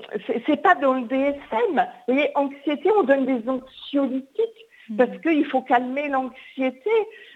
[0.45, 1.88] c'est pas dans le DSM.
[2.08, 4.97] Vous voyez, anxiété, on donne des anxiolytiques hmm.
[4.97, 6.91] parce qu'il faut calmer l'anxiété.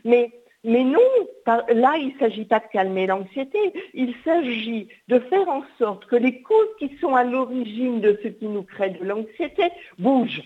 [0.05, 0.31] Mais,
[0.63, 0.99] mais non,
[1.45, 3.59] là, il ne s'agit pas de calmer l'anxiété.
[3.93, 8.27] Il s'agit de faire en sorte que les causes qui sont à l'origine de ce
[8.27, 10.43] qui nous crée de l'anxiété bougent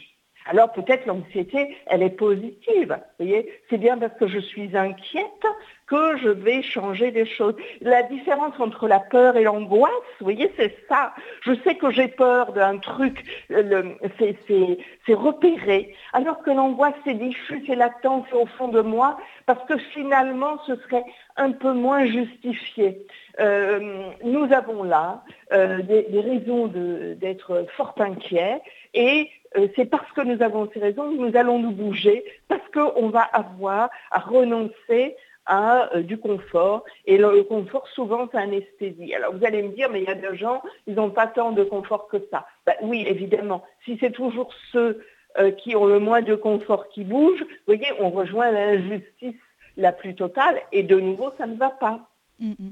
[0.50, 2.98] alors peut-être l'anxiété, elle est positive.
[3.20, 5.46] Vous voyez, c'est bien parce que je suis inquiète
[5.88, 7.56] que je vais changer des choses.
[7.82, 11.14] La différence entre la peur et l'angoisse, vous voyez, c'est ça.
[11.42, 17.76] Je sais que j'ai peur d'un truc, c'est repéré, alors que l'angoisse, c'est diffus, c'est
[17.76, 21.06] latent, c'est au fond de moi, parce que finalement, ce serait
[21.38, 23.06] un peu moins justifié.
[23.40, 28.62] Euh, nous avons là euh, des, raisons d'être fort inquiets
[28.94, 29.30] et
[29.76, 33.22] c'est parce que nous avons ces raisons que nous allons nous bouger, parce qu'on va
[33.22, 35.16] avoir à renoncer
[35.48, 36.84] à euh, du confort.
[37.06, 39.14] Et le, confort, souvent, c'est anesthésie.
[39.16, 41.52] Alors vous allez me dire, mais il y a des gens, ils n'ont pas tant
[41.52, 42.46] de confort que ça.
[42.66, 43.64] Ben, oui, évidemment.
[43.86, 45.04] Si c'est toujours ceux
[45.40, 49.36] euh, qui ont le moins de confort qui bougent, vous voyez, on rejoint l'injustice
[49.78, 50.62] la plus totale.
[50.72, 52.10] Et de nouveau, ça ne va pas.
[52.40, 52.72] Mm, mm.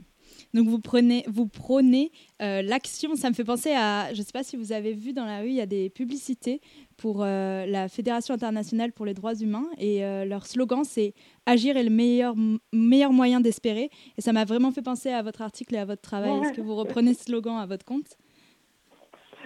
[0.56, 3.16] Donc vous prenez, vous prônez euh, l'action.
[3.16, 5.42] Ça me fait penser à, je ne sais pas si vous avez vu dans la
[5.42, 6.62] rue, il y a des publicités
[6.96, 11.14] pour euh, la Fédération internationale pour les droits humains et euh, leur slogan c'est
[11.46, 12.36] agir est le meilleur
[12.72, 13.90] meilleur moyen d'espérer.
[14.18, 16.32] Et ça m'a vraiment fait penser à votre article et à votre travail.
[16.42, 18.16] Est-ce que vous reprenez ce slogan à votre compte?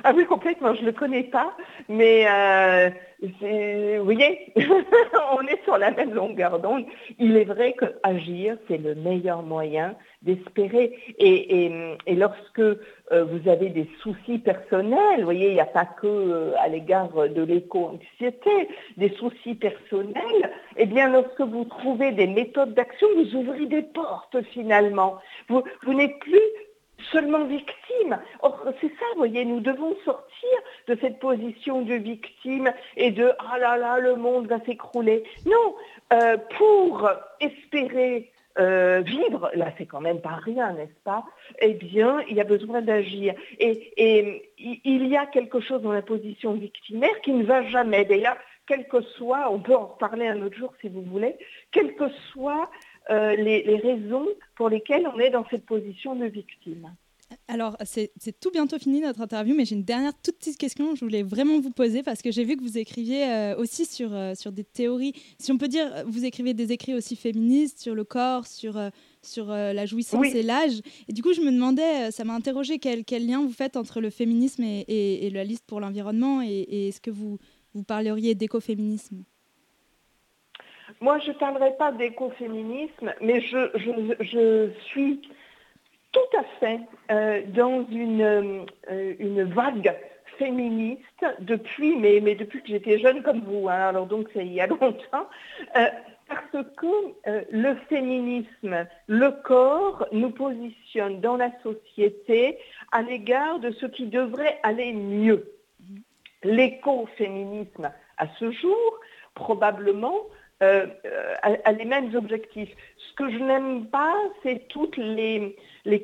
[0.03, 1.55] Ah oui, complètement, je ne le connais pas,
[1.88, 2.89] mais euh,
[3.21, 4.53] vous voyez,
[5.38, 6.85] on est sur la même longueur d'onde.
[7.17, 10.97] Il est vrai que agir, c'est le meilleur moyen d'espérer.
[11.17, 11.69] Et,
[12.15, 12.75] lorsque euh,
[13.12, 17.09] vous avez des soucis personnels, vous voyez, il n'y a pas que euh, à l'égard
[17.29, 23.65] de l'éco-anxiété, des soucis personnels, eh bien, lorsque vous trouvez des méthodes d'action, vous ouvrez
[23.65, 25.17] des portes finalement.
[25.49, 26.39] Vous n'êtes plus
[27.12, 28.19] seulement victime.
[28.41, 30.49] Or, c'est ça, vous voyez, nous devons sortir
[30.88, 35.23] de cette position de victime et de ah là là, le monde va s'écrouler.
[35.45, 35.75] Non,
[36.13, 37.09] euh, pour
[37.39, 41.23] espérer euh, vivre, là c'est quand même pas rien, n'est-ce pas?
[41.62, 43.33] Eh bien, il y a besoin d'agir.
[43.59, 48.03] Et, et, il y a quelque chose dans la position victimaire qui ne va jamais.
[48.05, 48.38] D'ailleurs,
[48.69, 51.35] quel que soit, on peut en reparler un autre jour si vous voulez,
[51.71, 52.69] quel que soit
[53.10, 56.93] euh, les, raisons pour lesquelles on est dans cette position de victime.
[57.48, 60.95] Alors, c'est tout bientôt fini notre interview, mais j'ai une dernière toute petite question que
[60.95, 64.13] je voulais vraiment vous poser parce que j'ai vu que vous écriviez euh, aussi sur,
[64.13, 67.93] euh, sur des théories, si on peut dire, vous écrivez des écrits aussi féministes sur
[67.93, 68.80] le corps, sur,
[69.22, 70.82] sur la jouissance et l'âge.
[71.08, 74.02] Et du coup, je me demandais, ça m'a interrogé quel, quel, lien vous faites entre
[74.02, 77.38] le féminisme et, la liste pour l'environnement et, et est-ce que vous,
[77.74, 79.24] vous parleriez d'écoféminisme?
[81.02, 85.21] Moi, je ne parlerai pas d'écoféminisme, mais je, suis
[86.12, 86.80] tout à fait
[87.12, 89.95] euh, dans une, euh, une, vague
[90.38, 94.54] féministe depuis, mais, mais depuis que j'étais jeune comme vous, hein, alors donc c'est il
[94.54, 95.28] y a longtemps.
[95.75, 95.86] Euh,
[96.28, 96.88] parce que
[97.52, 102.60] le féminisme, le corps nous positionne dans la société
[102.91, 105.52] à l'égard de ce qui devrait aller mieux.
[106.43, 108.99] L'écoféminisme, à ce jour,
[109.34, 110.21] probablement,
[110.62, 110.88] euh,
[111.41, 112.69] a, les mêmes objectifs.
[112.98, 115.56] Ce que je n'aime pas, c'est toutes les,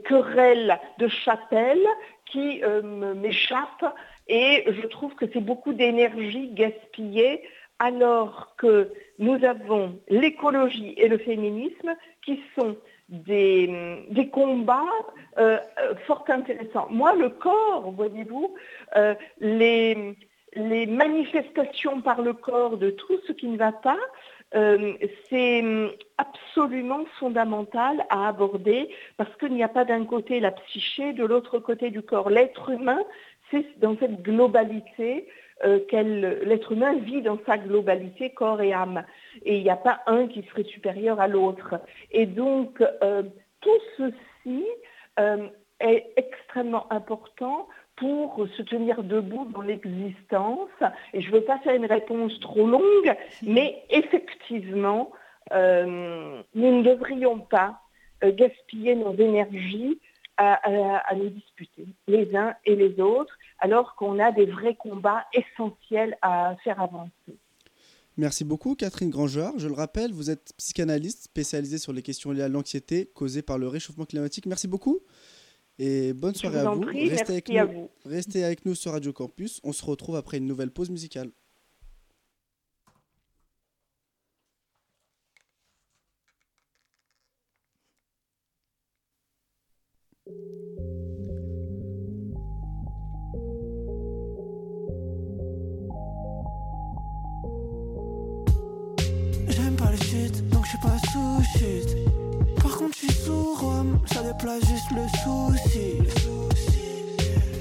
[0.05, 1.85] querelles de chapelle
[2.25, 2.81] qui euh,
[3.13, 3.93] m'échappent
[4.27, 7.43] et je trouve que c'est beaucoup d'énergie gaspillée
[7.79, 12.77] alors que nous avons l'écologie et le féminisme qui sont
[13.09, 14.81] des, combats
[15.37, 16.87] euh, euh, fort intéressants.
[16.89, 18.55] Moi, le corps, voyez-vous,
[18.95, 20.15] euh, les,
[20.87, 23.97] manifestations par le corps de tout ce qui ne va pas,
[24.51, 25.63] c'est
[26.17, 31.59] absolument fondamental à aborder parce qu'il n'y a pas d'un côté la psyché, de l'autre
[31.59, 32.29] côté du corps.
[32.29, 32.99] L'être humain,
[33.51, 35.27] c'est dans cette globalité
[35.63, 35.79] euh,
[36.43, 39.03] l'être humain vit dans sa globalité, corps et âme.
[39.43, 41.75] Et il n'y a pas un qui serait supérieur à l'autre.
[42.11, 43.23] Et donc, euh,
[43.61, 44.65] tout ceci
[45.19, 45.47] euh,
[45.79, 50.69] est extrêmement important pour se tenir debout dans l'existence.
[51.13, 55.11] Et je ne veux pas faire une réponse trop longue, mais effectivement,
[55.51, 55.57] nous
[56.53, 57.81] ne devrions pas
[58.21, 59.99] gaspiller nos énergies
[60.37, 66.17] à, nous disputer, les uns et les autres, alors qu'on a des vrais combats essentiels
[66.21, 67.11] à faire avancer.
[68.17, 69.53] Merci beaucoup Catherine Grangeur.
[69.57, 73.57] Je le rappelle, vous êtes psychanalyste spécialisée sur les questions liées à l'anxiété causée par
[73.57, 74.45] le réchauffement climatique.
[74.45, 75.01] Merci beaucoup
[75.79, 76.81] et bonne soirée à vous.
[76.81, 77.89] Restez, avec nous.
[78.05, 79.59] Restez avec nous sur Radio Campus.
[79.63, 81.31] On se retrouve après une nouvelle pause musicale.
[104.05, 105.97] Ça déplace juste le souci.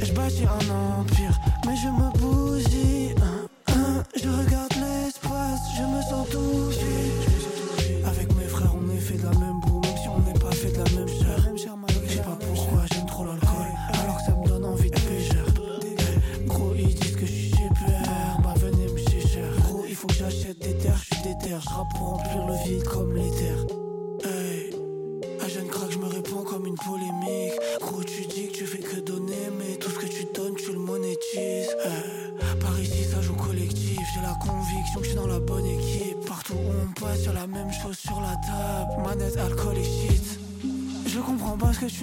[0.01, 3.15] Et je bâtis un empire, mais je me bousille.
[4.15, 8.05] Je regarde l'espace, je me sens touché.
[8.07, 10.53] Avec mes frères, on est fait de la même boue, même si on n'est pas
[10.53, 11.39] fait de la même chair.
[12.07, 15.39] Je sais pas pourquoi j'aime trop l'alcool, alors que ça me donne envie de pécher.
[16.47, 19.49] Gros, ils disent que je suis super, bah venez me cher.
[19.63, 22.85] Gros, il faut que j'achète des terres, je suis déter, je pour remplir le vide
[22.85, 23.57] comme l'éther.
[23.67, 23.74] Hey,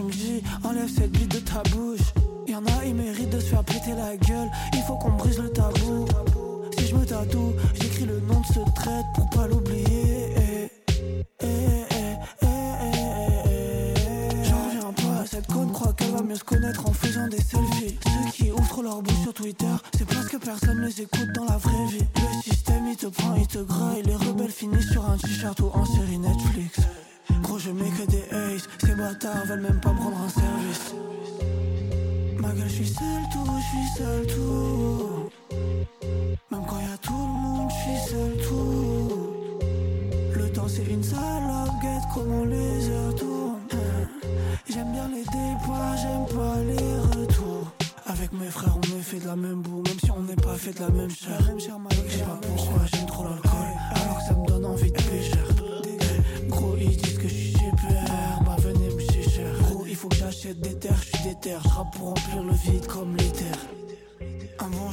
[0.01, 0.43] tu me dis.
[0.63, 1.30] Enlève cette bite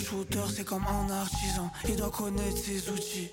[0.08, 1.70] shooter, c'est comme un artisan.
[1.88, 3.28] Il doit connaître ses outils.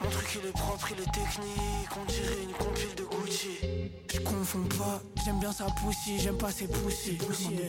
[0.00, 1.90] mon truc, il est propre, il est technique.
[2.00, 3.90] On dirait une compile de Gucci.
[4.12, 7.18] Je confonds pas, j'aime bien sa poussie, j'aime pas ses poussies.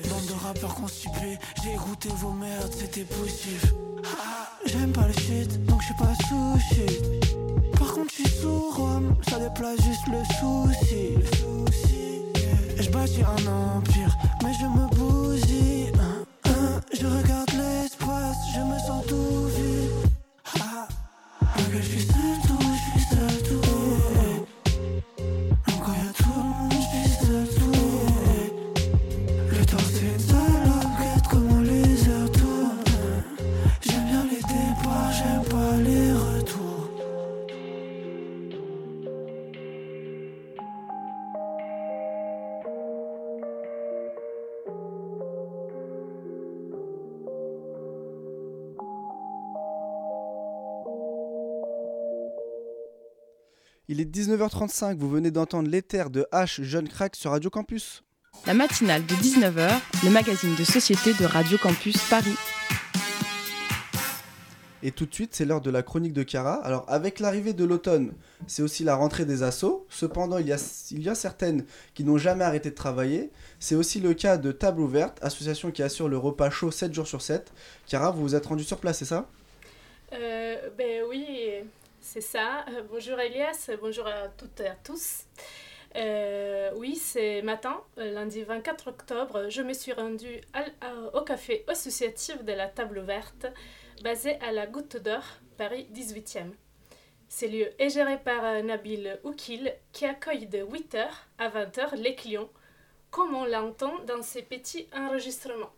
[0.10, 3.74] Bande de rappeurs constipés, j'ai écouté vos merdes, c'était poussif.
[4.06, 7.78] Ah, j'aime pas le shit, donc je suis pas sous shit.
[7.80, 11.14] Par contre, je suis sous Rome, ça déplace juste le souci.
[12.78, 15.92] Et je bâtis un empire, mais je me bousille.
[16.94, 17.53] Je regarde
[19.12, 19.43] je
[53.94, 58.04] Il est 19h35, vous venez d'entendre l'éther de H Jeune Crack sur Radio Campus.
[58.48, 59.70] La matinale de 19h,
[60.04, 62.34] le magazine de société de Radio Campus Paris.
[64.82, 66.56] Et tout de suite, c'est l'heure de la chronique de Cara.
[66.64, 68.14] Alors, avec l'arrivée de l'automne,
[68.48, 69.86] c'est aussi la rentrée des assos.
[69.90, 71.64] Cependant, il y a, il y a certaines
[71.94, 73.30] qui n'ont jamais arrêté de travailler.
[73.60, 77.06] C'est aussi le cas de Table Ouverte, association qui assure le repas chaud 7 jours
[77.06, 77.54] sur 7.
[77.88, 79.30] Cara, vous vous êtes rendu sur place, c'est ça?
[80.14, 81.62] Euh, Ben oui,
[82.04, 82.66] c'est ça.
[82.70, 85.24] Euh, bonjour Elias, bonjour à toutes et à tous.
[85.96, 90.42] Euh, oui, c'est matin, lundi 24 octobre, je me suis rendue
[91.14, 93.48] au café associatif de la Table Ouverte
[94.04, 95.24] basé à la Goutte d'Or,
[95.58, 96.52] Paris 18e.
[97.30, 101.06] Ce lieu est géré par euh, Nabil Oukil qui accueille de 8h
[101.38, 102.50] à 20h les clients,
[103.12, 105.74] comme on l'entend dans ces petits enregistrements.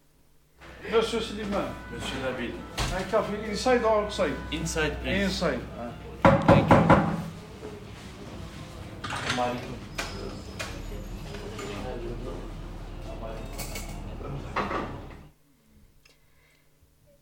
[0.92, 1.74] Monsieur Slimane.
[1.94, 2.52] Monsieur Nabil.
[2.98, 4.34] Un café inside or outside?
[4.52, 5.26] Inside, please.
[5.26, 5.60] Inside.
[5.78, 6.05] Thank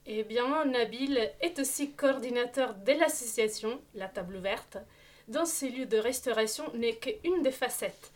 [0.05, 4.77] Eh bien, Nabil est aussi coordinateur de l'association La Table Ouverte,
[5.27, 8.11] dont ce lieu de restauration n'est qu'une des facettes,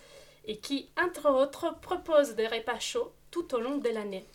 [0.45, 4.26] et qui, entre autres, propose des repas chauds tout au long de l'année.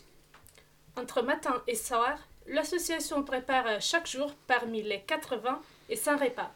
[0.97, 2.17] Entre matin et soir,
[2.47, 6.51] l'association prépare chaque jour parmi les 80 et 100 repas,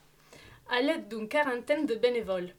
[0.70, 2.53] à l'aide d'une quarantaine de bénévoles.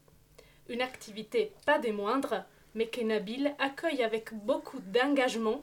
[0.69, 2.45] Une activité pas des moindres,
[2.75, 5.63] mais que Nabil accueille avec beaucoup d'engagement,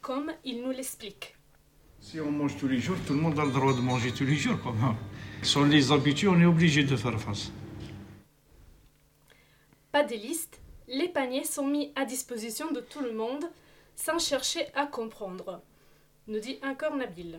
[0.00, 1.34] comme il nous l'explique.
[2.00, 4.24] Si on mange tous les jours, tout le monde a le droit de manger tous
[4.26, 4.60] les jours.
[4.60, 4.74] Quoi.
[5.42, 7.50] Sur les habitudes, on est obligé de faire face.
[9.90, 13.44] Pas de liste, les paniers sont mis à disposition de tout le monde
[13.94, 15.62] sans chercher à comprendre,
[16.26, 17.38] nous dit encore Nabil.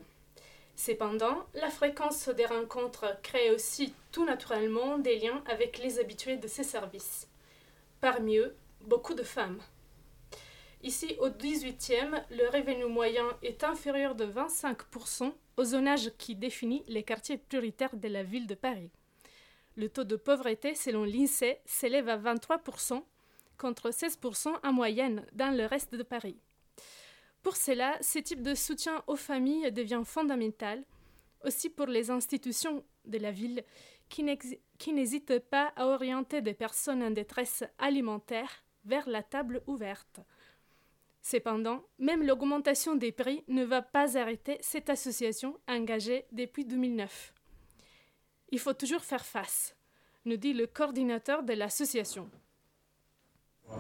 [0.76, 6.48] Cependant, la fréquence des rencontres crée aussi tout naturellement des liens avec les habitués de
[6.48, 7.30] ces services.
[8.02, 9.60] Parmi eux, beaucoup de femmes.
[10.84, 17.04] Ici, au 18e, le revenu moyen est inférieur de 25% au zonage qui définit les
[17.04, 18.92] quartiers prioritaires de la ville de Paris.
[19.78, 23.02] Le taux de pauvreté, selon l'INSEE, s'élève à 23%,
[23.58, 26.38] contre 16% en moyenne dans le reste de Paris.
[27.46, 30.84] Pour cela, ce type de soutien aux familles devient fondamental,
[31.44, 33.64] aussi pour les institutions de la ville
[34.10, 38.50] qui n'hésitent pas à orienter des personnes en détresse alimentaire
[38.84, 40.22] vers la table ouverte.
[41.22, 47.32] Cependant, même l'augmentation des prix ne va pas arrêter cette association engagée depuis 2009.
[48.50, 49.76] Il faut toujours faire face,
[50.26, 52.28] nous dit le coordinateur de l'association.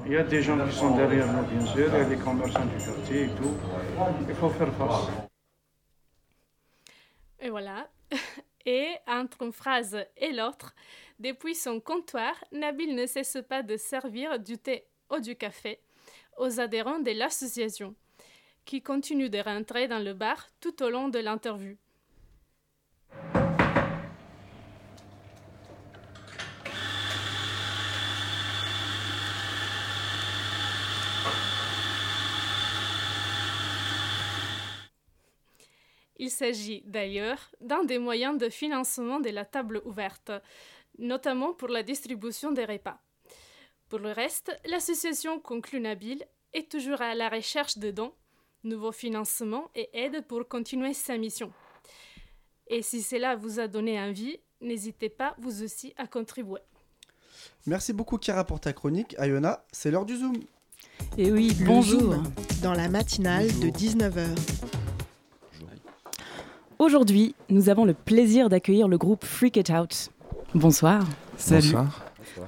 [0.05, 2.17] Il y a des gens qui sont derrière nous, bien sûr, il y a des
[2.17, 3.55] commerçants du quartier et tout.
[4.27, 5.07] Il faut faire face.
[7.39, 7.89] Et voilà.
[8.67, 10.73] Et entre une phrase et l'autre,
[11.19, 15.79] depuis son comptoir, Nabil ne cesse pas de servir du thé ou du café
[16.37, 17.93] aux adhérents de l'association,
[18.65, 21.77] qui continuent de rentrer dans le bar tout au long de l'interview.
[36.17, 40.31] Il s'agit d'ailleurs d'un des moyens de financement de la table ouverte,
[40.97, 42.99] notamment pour la distribution des repas.
[43.89, 48.13] Pour le reste, l'association Conclu Nabil est toujours à la recherche de dons,
[48.63, 51.51] nouveaux financements et aides pour continuer sa mission.
[52.67, 56.61] Et si cela vous a donné envie, n'hésitez pas vous aussi à contribuer.
[57.67, 59.15] Merci beaucoup Kira pour ta chronique.
[59.19, 60.37] Ayona, c'est l'heure du Zoom.
[61.17, 62.13] Et oui, bonjour.
[62.13, 62.23] Zoom,
[62.63, 64.74] dans la matinale de 19h.
[66.77, 70.09] Aujourd'hui, nous avons le plaisir d'accueillir le groupe Freak It Out.
[70.53, 71.07] Bonsoir.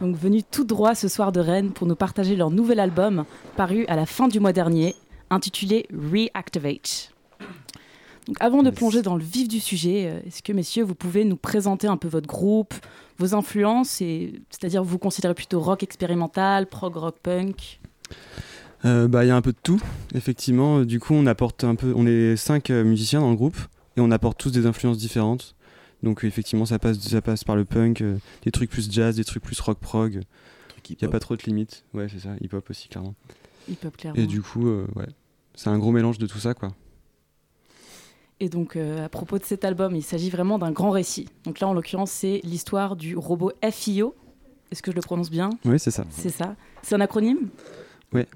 [0.02, 3.24] Donc venus tout droit ce soir de Rennes pour nous partager leur nouvel album
[3.56, 4.96] paru à la fin du mois dernier,
[5.30, 7.14] intitulé Reactivate.
[8.28, 11.24] Donc avant de plonger dans le vif du sujet, euh, est-ce que messieurs, vous pouvez
[11.24, 12.74] nous présenter un peu votre groupe,
[13.20, 17.80] vos influences, et c'est-à-dire vous vous considérez plutôt rock expérimental, prog rock punk?
[18.84, 19.82] Euh, bah, il y a un peu de tout,
[20.14, 20.82] effectivement.
[20.82, 21.94] Du coup, on apporte un peu.
[21.96, 23.58] On est cinq euh, musiciens dans le groupe
[23.98, 25.56] et on apporte tous des influences différentes.
[26.04, 29.26] Donc, effectivement, ça passe, ça passe par le punk, euh, des trucs plus jazz, des
[29.26, 30.22] trucs plus rock prog.
[30.90, 31.84] Il n'y a pas trop de limites.
[31.94, 32.30] Ouais, c'est ça.
[32.40, 33.14] Hip hop aussi, clairement.
[33.68, 34.22] Hip-hop clairement.
[34.22, 35.08] Et du coup, euh, ouais,
[35.54, 36.74] c'est un gros mélange de tout ça, quoi.
[38.40, 41.28] Et donc, euh, à propos de cet album, il s'agit vraiment d'un grand récit.
[41.44, 44.16] Donc là, en l'occurrence, c'est l'histoire du robot FIO.
[44.72, 45.50] Est-ce que je le prononce bien?
[45.66, 46.06] Oui, c'est ça.
[46.12, 46.56] C'est ça.
[46.84, 47.50] C'est un acronyme?
[48.14, 48.28] Ouais.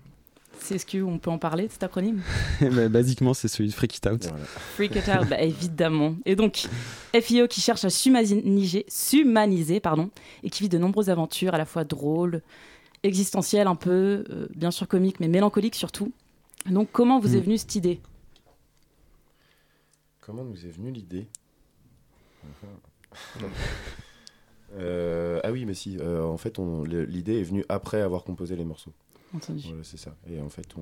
[0.70, 2.22] Est-ce qu'on peut en parler de cet acronyme
[2.62, 4.24] bah, Basiquement, c'est celui de Freak It Out.
[4.30, 4.46] Voilà.
[4.46, 6.16] Freak It Out, bah, évidemment.
[6.26, 6.64] Et donc,
[7.20, 10.10] FIO qui cherche à s'humaniser, s'humaniser, pardon,
[10.44, 12.42] et qui vit de nombreuses aventures à la fois drôles,
[13.04, 16.12] existentielles un peu, euh, bien sûr comiques, mais mélancoliques surtout.
[16.70, 17.36] Donc, comment vous Mm.
[17.38, 18.00] est venue cette idée?
[20.22, 21.28] Comment nous est venue l'idée?
[24.78, 25.98] Euh, Ah oui, mais si.
[26.00, 28.94] euh, en fait, l'idée est venue après avoir composé les morceaux.
[29.36, 29.64] Entendu.
[29.68, 30.16] Voilà, c'est ça.
[30.30, 30.82] Et en fait, on.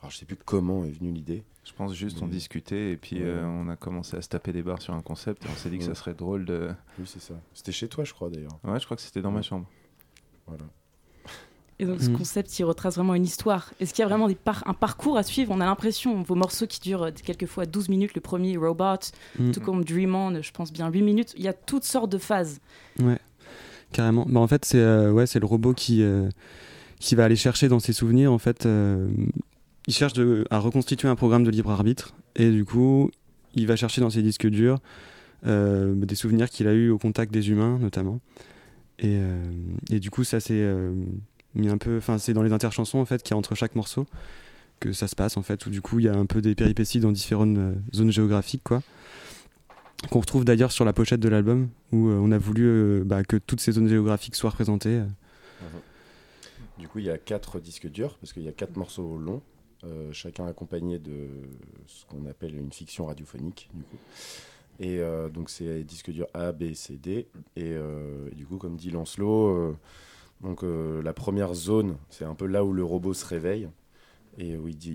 [0.00, 1.44] Alors, je sais plus comment est venue l'idée.
[1.64, 3.24] Je pense juste on Mais- discutait et puis Ouais.
[3.24, 5.70] euh, on a commencé à se taper des barres sur un concept et on s'est
[5.70, 6.70] dit que ça serait drôle de.
[6.98, 7.34] Oui, c'est ça.
[7.54, 8.58] C'était chez toi, je crois d'ailleurs.
[8.64, 9.66] Ouais, je crois que c'était dans ma chambre.
[10.46, 10.64] Voilà.
[11.80, 12.18] Et donc, ce Mm.
[12.18, 13.72] concept, il retrace vraiment une histoire.
[13.80, 15.50] Est-ce qu'il y a vraiment des par- un parcours à suivre?
[15.52, 19.50] On a l'impression, vos morceaux qui durent euh, quelquefois 12 minutes, le premier, Robot, Mm.
[19.52, 22.18] tout comme Dream On, je pense bien 8 minutes, il y a toutes sortes de
[22.18, 22.60] phases.
[23.00, 23.18] Ouais,
[23.92, 24.24] carrément.
[24.28, 26.28] Bah, en fait, c'est euh, ouais, c'est le robot qui, euh,
[26.98, 28.32] qui va aller chercher dans ses souvenirs.
[28.32, 29.08] En fait, euh,
[29.86, 30.14] il cherche
[30.50, 32.14] à reconstituer un programme de libre arbitre.
[32.36, 33.10] Et du coup,
[33.54, 34.78] il va chercher dans ses disques durs
[35.46, 38.20] euh, des souvenirs qu'il a eu au contact des humains, notamment.
[38.98, 40.66] Et, euh, du coup, ça c'est
[41.54, 41.98] mis un peu.
[41.98, 44.06] Enfin, c'est dans les interchansons en fait qu'il y a entre chaque morceau
[44.80, 45.66] que ça se passe en fait.
[45.66, 47.58] Où du coup, il y a un peu des péripéties dans différentes
[47.94, 48.82] zones géographiques, quoi
[50.10, 53.60] qu'on retrouve d'ailleurs sur la pochette de l'album, où on a voulu bah, que toutes
[53.60, 54.98] ces zones géographiques soient représentées.
[54.98, 55.06] euh.
[56.78, 59.42] Du coup, il y a quatre disques durs, parce qu'il y a quatre morceaux longs,
[59.84, 61.28] euh, chacun accompagné de
[61.86, 63.68] ce qu'on appelle une fiction radiophonique.
[63.74, 63.96] Du coup.
[64.80, 67.28] Et euh, donc, c'est disques durs A, B, C, D.
[67.56, 69.76] Et, euh, et du coup, comme dit Lancelot,
[70.42, 73.68] la première zone, c'est un peu là où le robot se réveille.
[74.38, 74.90] Et où il, dit-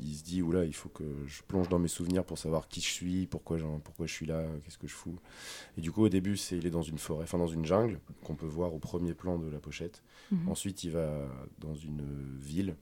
[0.00, 2.66] il- il se dit, oula, il faut que je plonge dans mes souvenirs pour savoir
[2.68, 5.16] qui je suis, pourquoi, j'en- pourquoi je suis là, qu'est-ce que je fous.
[5.78, 8.00] Et du coup, au début, c'est il est dans une forêt, enfin dans une jungle,
[8.24, 10.02] qu'on peut voir au premier plan de la pochette.
[10.32, 10.48] Mhm.
[10.48, 11.28] Ensuite, il va
[11.58, 12.02] dans une
[12.40, 12.74] ville.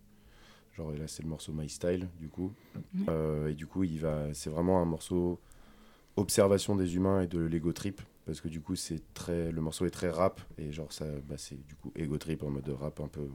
[0.77, 2.53] Genre là, c'est le morceau My Style, du coup.
[2.95, 3.07] Mhm.
[3.09, 4.33] Euh, et du coup, il va.
[4.33, 5.39] C'est vraiment un morceau
[6.17, 8.01] observation des humains et de l'ego trip.
[8.27, 9.51] Parce que du coup, c'est très.
[9.51, 10.41] Le morceau est très rap.
[10.59, 13.27] Et genre, ça, bah, c'est du coup ego trip en mode rap un peu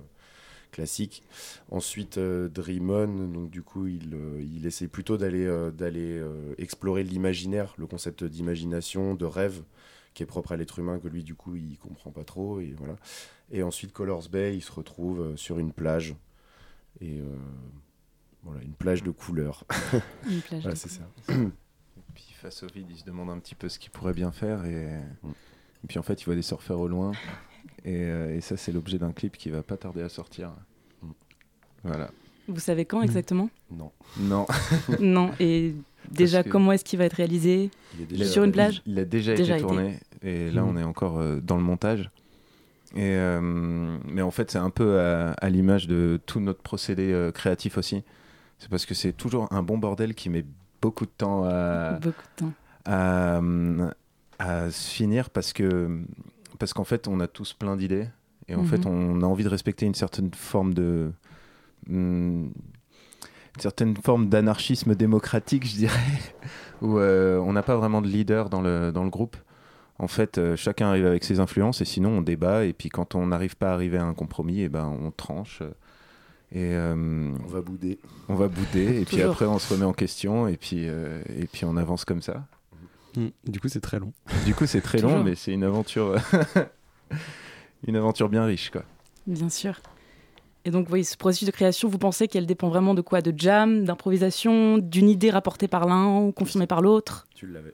[0.74, 1.24] classique.
[1.72, 6.20] Ensuite, euh, Dream On, donc du coup, il, euh, il essaie plutôt d'aller euh, d'aller
[6.20, 9.64] euh, explorer l'imaginaire, le concept d'imagination, de rêve,
[10.14, 12.60] qui est propre à l'être humain, que lui, du coup, il comprend pas trop.
[12.60, 12.96] Et voilà.
[13.52, 16.16] Et ensuite, Colors Bay, il se retrouve euh, sur une plage.
[17.00, 17.26] Et euh,
[18.44, 19.64] voilà, une plage de couleurs.
[20.30, 21.04] Une plage Voilà, de c'est ça.
[22.14, 24.66] Puis face au vide, il se demande un petit peu ce qu'il pourrait bien faire
[24.66, 25.30] et, Mm.
[25.84, 27.12] et puis en fait, il voit des surfeurs au loin
[27.86, 30.52] et, euh, et ça, c'est l'objet d'un clip qui va pas tarder à sortir.
[31.02, 31.08] Mm.
[31.84, 32.10] Voilà.
[32.48, 33.50] Vous savez quand exactement?
[33.72, 33.92] Non.
[34.20, 34.46] Non.
[35.00, 35.32] Non.
[35.40, 35.74] Et
[36.12, 37.70] déjà, comment est-ce qu'il va être réalisé?
[37.96, 38.82] Il est Il déjà a- Sur une plage?
[38.86, 39.68] il, il a déjà, Déjà été été.
[39.68, 40.70] tourné et là Mhm.
[40.70, 42.10] on est encore euh, dans le montage.
[42.96, 47.12] Et euh, mais en fait c'est un peu à, à l'image de tout notre procédé
[47.12, 48.04] euh, créatif aussi.
[48.60, 50.46] C'est parce que c'est toujours un bon bordel qui met
[50.82, 52.54] beaucoup de temps à, Beaucoup de temps.
[52.86, 53.42] à,
[54.40, 56.00] à se finir parce que
[56.60, 58.08] parce qu'en fait on a tous plein d'idées
[58.48, 58.68] et en Mhm.
[58.68, 61.12] fait on a envie de respecter une certaine forme de
[61.90, 62.52] une
[63.60, 66.00] certaine forme d'anarchisme démocratique je dirais
[66.82, 69.38] où euh, on n'a pas vraiment de leader dans le dans le groupe
[70.00, 73.16] en fait euh, chacun arrive avec ses influences et sinon on débat et puis quand
[73.16, 75.62] on n'arrive pas à arriver à un compromis et ben on tranche
[76.52, 78.00] et euh, On va bouder.
[78.30, 81.46] on va bouder et puis après on se remet en question et puis euh, et
[81.46, 82.46] puis on avance comme ça
[83.16, 83.28] Mm.
[83.52, 84.12] Du coup, c'est très long.
[84.46, 86.16] du coup, c'est très long, mais c'est une aventure,
[87.88, 88.84] une aventure bien riche, quoi.
[89.28, 89.80] Bien sûr.
[90.66, 93.22] Et donc, oui, ce processus de création, vous pensez qu'elle dépend vraiment de quoi?
[93.22, 97.28] De jam, d'improvisation, d'une idée rapportée par l'un ou confirmée par l'autre?
[97.36, 97.74] Tu l'avais.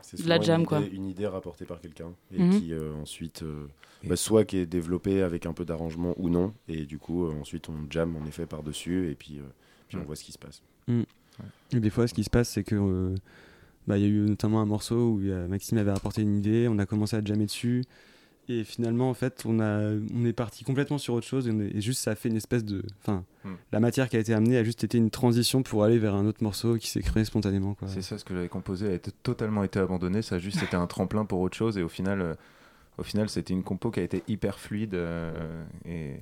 [0.00, 0.80] C'est De la jam, une quoi.
[0.80, 2.50] idée- Une idée rapportée par quelqu'un et Mhm.
[2.60, 3.66] qui euh, ensuite, euh,
[4.04, 7.34] bah, soit qui est développée avec un peu d'arrangement ou non, et du coup euh,
[7.38, 9.42] ensuite on jam en effet par dessus et puis, euh,
[9.88, 10.06] puis on Mhm.
[10.06, 10.62] voit ce qui se passe.
[11.72, 13.14] Et des fois, ce qui se passe, c'est que euh,
[13.88, 16.68] bah, il y a eu notamment un morceau où euh, Maxime avait apporté une idée,
[16.68, 17.82] on a commencé à jammer dessus,
[18.50, 21.60] et finalement, en fait, on, a, on est parti complètement sur autre chose, et, on
[21.60, 22.82] est- et juste ça a fait une espèce de.
[23.00, 23.54] Enfin, Hmm.
[23.72, 26.26] la matière qui a été amenée a juste été une transition pour aller vers un
[26.26, 27.74] autre morceau qui s'est créé spontanément.
[27.74, 27.88] Quoi.
[27.88, 30.22] C'est ça, ce que j'avais composé a été, totalement été abandonné.
[30.22, 32.34] Ça a juste été un tremplin pour autre chose, et au final, euh,
[32.98, 36.14] au final, c'était une compo qui a été hyper fluide euh, et,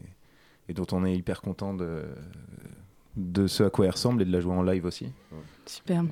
[0.68, 2.02] et dont on est hyper content de,
[3.16, 5.08] de ce à quoi elle ressemble et de la jouer en live aussi.
[5.66, 6.08] Superbe.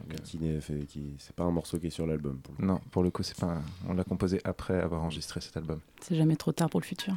[0.61, 2.41] Fait, qui, c'est pas un morceau qui est sur l'album.
[2.59, 3.47] Non, pour le coup, c'est pas.
[3.47, 5.81] un- On l'a composé après avoir enregistré cet album.
[6.01, 7.15] C'est jamais trop tard pour le futur.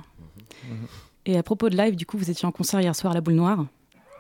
[0.69, 0.87] Mhm.
[1.25, 3.21] Et à propos de live, du coup, vous étiez en concert hier soir à la
[3.21, 3.65] Boule Noire.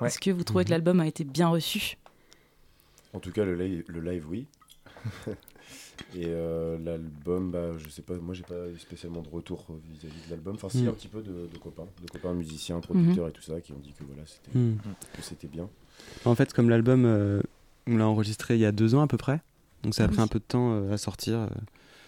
[0.01, 0.07] Ouais.
[0.07, 1.97] Est-ce que vous trouvez que l'album a été bien reçu?
[3.13, 4.47] En tout cas, le live, le live oui.
[6.15, 10.29] Et euh, l'album, bah, je sais pas, moi j'ai pas spécialement de retour vis-à-vis de
[10.29, 10.55] l'album.
[10.55, 10.87] Enfin, si, Mm.
[10.87, 13.29] un petit peu de, de copains, de copains musiciens, producteurs Mhm.
[13.29, 14.75] et tout ça, qui ont dit que voilà, c'était Mm.
[15.15, 15.69] que c'était bien.
[16.25, 17.41] En fait, comme l'album, euh,
[17.87, 19.41] on l'a enregistré il y a deux ans à peu près,
[19.83, 21.47] donc ça a Ah pris un peu de temps euh, à sortir, euh,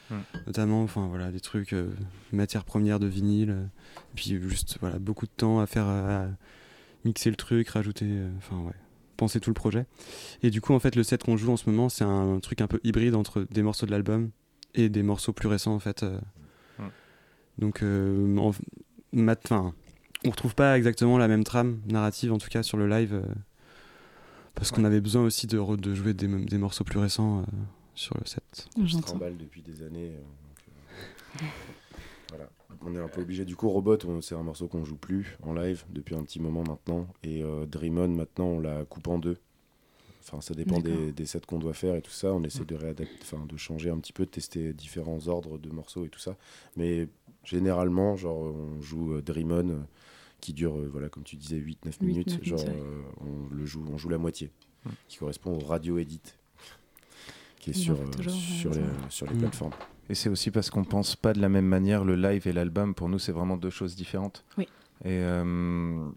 [0.10, 0.22] Hmm.
[0.48, 1.92] notamment, enfin voilà, des trucs, euh,
[2.32, 3.64] matières premières de vinyle, euh,
[4.16, 6.28] puis juste voilà beaucoup de temps à faire, à
[7.06, 8.74] mixer le truc, rajouter, euh, enfin ouais,
[9.20, 9.86] penser tout le projet.
[10.44, 12.62] Et du coup, en fait, le set qu'on joue en ce moment, c'est un, truc
[12.62, 14.32] un peu hybride entre des morceaux de l'album
[14.76, 16.04] et des morceaux plus récents en fait.
[16.04, 16.20] euh.
[17.58, 18.52] Donc, euh, en-
[19.12, 19.74] mat- enfin,
[20.26, 23.14] on retrouve pas exactement la même trame narrative en tout cas sur le live.
[23.14, 23.22] euh,
[24.56, 27.44] parce qu'on avait besoin aussi de, re- de jouer des, des morceaux plus récents euh,
[27.96, 28.68] sur le set.
[28.78, 28.98] On se
[29.38, 30.12] depuis des années.
[30.12, 31.46] euh, donc, euh.
[32.82, 33.46] On est un peu obligé.
[33.46, 36.40] Du coup, Robot, on- c'est un morceau qu'on joue plus en live depuis un petit
[36.40, 37.08] moment maintenant.
[37.24, 39.38] Et euh, Dream On, maintenant, on la coupe en deux.
[40.22, 42.32] Enfin, ça dépend des, des sets qu'on doit faire et tout ça.
[42.34, 45.70] On essaie de réadapter, enfin, de changer un petit peu, de tester différents ordres de
[45.70, 46.38] morceaux et tout ça.
[46.78, 47.08] Mais
[47.44, 49.80] généralement, genre, on joue euh, Dream On, euh,
[50.40, 52.28] qui dure, euh, voilà, comme tu disais, 8-9 Huit, minutes.
[52.38, 52.82] neuf Genre, minutes, ouais.
[52.82, 53.02] euh,
[53.52, 54.52] on, le joue, on joue la moitié,
[55.08, 56.22] qui correspond au radio edit,
[57.60, 59.10] qui est Il en sur, faut euh, toujours, ouais, sur, les, ça.
[59.10, 59.40] sur les Mm.
[59.40, 59.74] plateformes.
[60.10, 62.96] Et c'est aussi parce qu'on pense pas de la même manière le live et l'album.
[62.96, 64.44] Pour nous, c'est vraiment deux choses différentes.
[64.58, 64.68] Oui.
[65.06, 66.08] Et, euh,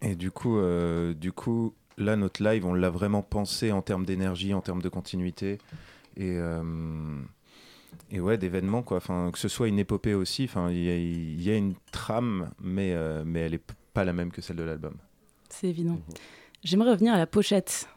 [0.00, 4.06] et du coup, euh, du coup, là, notre live, on l'a vraiment pensé en termes
[4.06, 5.58] d'énergie, en termes de continuité
[6.16, 7.20] et euh,
[8.10, 8.96] et ouais, d'événements quoi.
[8.96, 10.44] Enfin, que ce soit une épopée aussi.
[10.44, 14.04] Enfin, il y, a- il y a une trame, mais mais elle est p- pas
[14.04, 14.94] la même que celle de l'album.
[15.50, 15.92] C'est évident.
[15.94, 16.14] Mhm.
[16.64, 17.88] J'aimerais revenir à la pochette.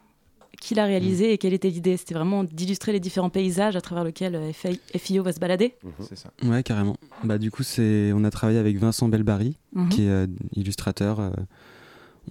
[0.62, 4.04] Qui l'a réalisée et quelle était l'idée C'était vraiment d'illustrer les différents paysages à travers
[4.04, 5.92] lesquels euh, FI FIO va se balader Mhm.
[6.08, 6.32] C'est ça.
[6.44, 6.98] Ouais, carrément.
[7.24, 9.90] Bah, du coup, c'est, on a travaillé avec Vincent Belbari, Mhm.
[9.90, 11.20] qui est euh, illustrateur.
[11.20, 11.30] euh,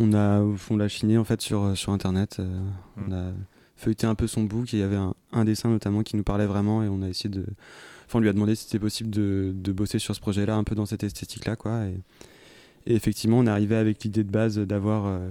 [0.01, 2.37] on, a, on l'a chiné en fait sur, sur internet.
[2.41, 2.61] euh,
[3.07, 3.33] On a
[3.77, 6.23] feuilleté un peu son book et il y avait un, un dessin notamment qui nous
[6.23, 7.45] parlait vraiment et on a essayé de.
[8.07, 10.65] Enfin, on lui a demandé si c'était possible de, de bosser sur ce projet-là, un
[10.65, 11.85] peu dans cette esthétique-là, quoi.
[11.87, 11.95] Et,
[12.87, 15.29] et effectivement, on est arrivé avec l'idée de base d'avoir euh,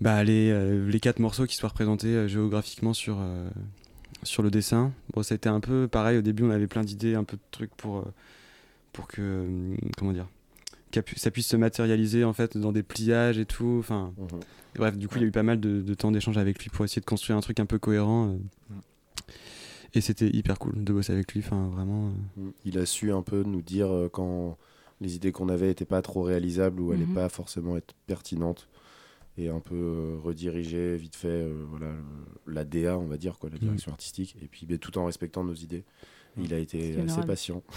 [0.00, 3.48] bah, les, euh, les quatre morceaux qui soient représentés euh, géographiquement sur, euh,
[4.22, 4.92] sur le dessin.
[5.14, 6.18] Bon, ça a été un peu pareil.
[6.18, 8.04] Au début, on avait plein d'idées, un peu de trucs pour,
[8.92, 9.20] pour que.
[9.20, 10.26] euh, comment dire
[11.16, 13.76] ça puisse se matérialiser en fait dans des pliages et tout.
[13.78, 14.40] Enfin, Mhm.
[14.76, 16.70] bref, du coup, il y a eu pas mal de, de temps d'échange avec lui
[16.70, 18.28] pour essayer de construire un truc un peu cohérent.
[18.30, 18.74] euh.
[19.94, 21.40] Et c'était hyper cool de bosser avec lui.
[21.44, 22.08] Enfin, vraiment.
[22.38, 22.40] euh.
[22.42, 22.50] Mm.
[22.64, 24.56] Il a su un peu nous dire quand
[25.00, 27.14] les idées qu'on avait n'étaient pas trop réalisables ou allaient Mhm.
[27.14, 28.66] pas forcément être pertinentes
[29.38, 33.38] et un peu euh, rediriger vite fait euh, voilà, le- la DA, on va dire,
[33.38, 35.84] quoi, la direction artistique, et puis tout en respectant nos idées.
[36.40, 37.62] Il a été assez patient.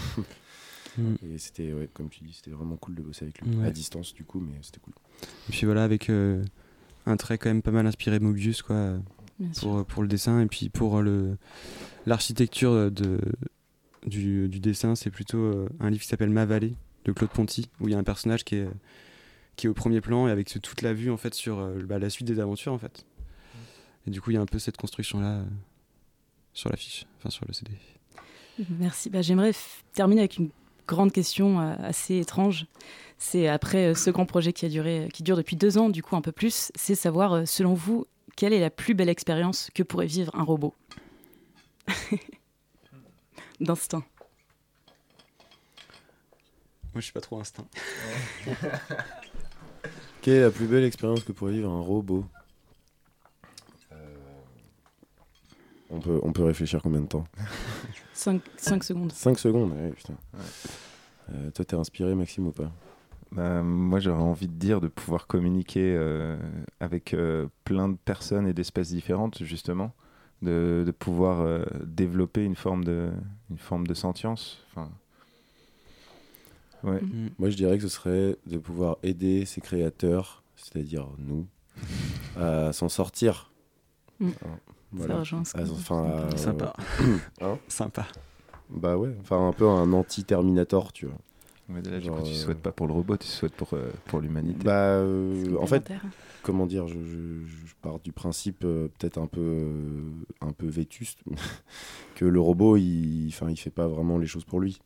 [0.98, 1.14] Mm.
[1.32, 3.56] Et c'était, ouais, comme tu dis, c'était vraiment cool de bosser avec lui.
[3.56, 3.66] Ouais.
[3.68, 4.92] À distance, du coup, mais c'était cool.
[5.48, 6.44] Et puis voilà, avec euh,
[7.06, 8.98] un trait quand même pas mal inspiré Mobius, quoi,
[9.38, 10.42] Bien pour, pour le dessin.
[10.42, 11.38] Et puis pour le
[12.04, 13.18] l'architecture de,
[14.06, 16.74] du, du dessin, c'est plutôt euh, un livre qui s'appelle Ma Vallée
[17.06, 18.68] de Claude Ponty, où il y a un personnage qui est,
[19.56, 21.78] qui est au premier plan et avec ce- toute la vue en fait sur euh,
[21.84, 23.04] bah, la suite des aventures en fait.
[24.06, 25.44] Et du coup, il y a un peu cette construction-là euh,
[26.52, 27.70] sur l'affiche, enfin sur le CD.
[28.78, 29.10] Merci.
[29.10, 29.52] Bah, J'aimerais
[29.92, 30.50] terminer avec une
[30.86, 32.66] grande question euh, assez étrange.
[33.18, 36.02] C'est après euh, ce grand projet qui, a duré, qui dure depuis deux ans, du
[36.02, 39.70] coup un peu plus, c'est savoir, euh, selon vous, quelle est la plus belle expérience
[39.74, 40.74] que pourrait vivre un robot?
[43.60, 44.02] D'instinct.
[46.94, 47.66] Moi, je suis pas trop instinct.
[50.22, 52.24] Quelle est la plus belle expérience que pourrait vivre un robot
[53.92, 53.96] Euh,
[55.90, 57.24] on, peut, on peut réfléchir combien de temps
[58.14, 58.40] 5,
[58.84, 59.10] secondes.
[59.12, 60.14] 5 secondes, ouais, putain.
[61.32, 62.70] Euh, toi, t'es inspiré, Maxime, ou pas
[63.32, 66.36] Bah, moi, j'aurais envie de dire de pouvoir communiquer euh,
[66.78, 69.92] avec euh, plein de personnes et d'espèces différentes, justement,
[70.42, 73.10] de, de pouvoir euh, développer une forme de,
[73.50, 74.64] une forme de sentience.
[74.70, 74.88] Enfin,
[76.84, 77.00] ouais.
[77.02, 77.28] Mm.
[77.38, 81.46] Moi, je dirais que ce serait de pouvoir aider ces créateurs, c'est-à-dire nous,
[82.36, 83.50] à s'en sortir.
[84.20, 84.28] Mm.
[84.28, 84.58] Hein,
[85.06, 86.72] Ça rejoint ce À- qu'on- enfin, à- Sympa.
[87.40, 88.06] Hein Sympa.
[88.70, 91.18] Bah ouais, enfin un peu un anti-Terminator, tu vois.
[91.68, 93.72] Mais là, du Genre, coup, tu euh, souhaites pas pour le robot, tu souhaites pour,
[93.74, 94.64] euh, pour l'humanité.
[94.64, 95.90] Bah, euh, en fait,
[96.42, 100.02] comment dire, je, je- je pars du principe euh, peut-être un peu, euh,
[100.40, 101.20] un peu vétuste
[102.14, 104.80] que le robot, il, enfin, il fait pas vraiment les choses pour lui.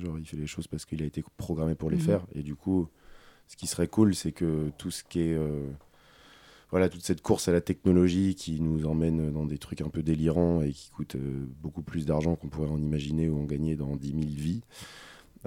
[0.00, 2.02] Genre, il fait les choses parce qu'il a été programmé pour les Mhm.
[2.02, 2.26] faire.
[2.34, 2.88] Et du coup,
[3.48, 5.68] ce qui serait cool, c'est que tout ce qui est, euh,
[6.70, 10.02] voilà, toute cette course à la technologie qui nous emmène dans des trucs un peu
[10.02, 13.76] délirants et qui coûtent euh, beaucoup plus d'argent qu'on pourrait en imaginer ou en gagner
[13.76, 14.62] dans 10 000 vies.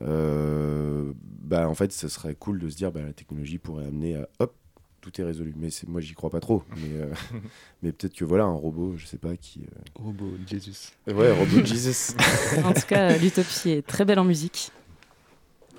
[0.01, 4.15] euh, bah en fait, ce serait cool de se dire bah la technologie pourrait amener
[4.15, 4.55] à hop
[5.03, 5.53] tout est résolu.
[5.57, 6.63] Mais c'est- moi, j'y crois pas trop.
[6.77, 7.13] Mais, euh,
[7.83, 9.61] mais peut-être que voilà, un robot, je sais pas qui.
[9.61, 10.91] euh, Robot Jesus.
[11.07, 12.15] Ouais, robot Jesus.
[12.65, 14.71] En tout cas, l'utopie est très belle en musique.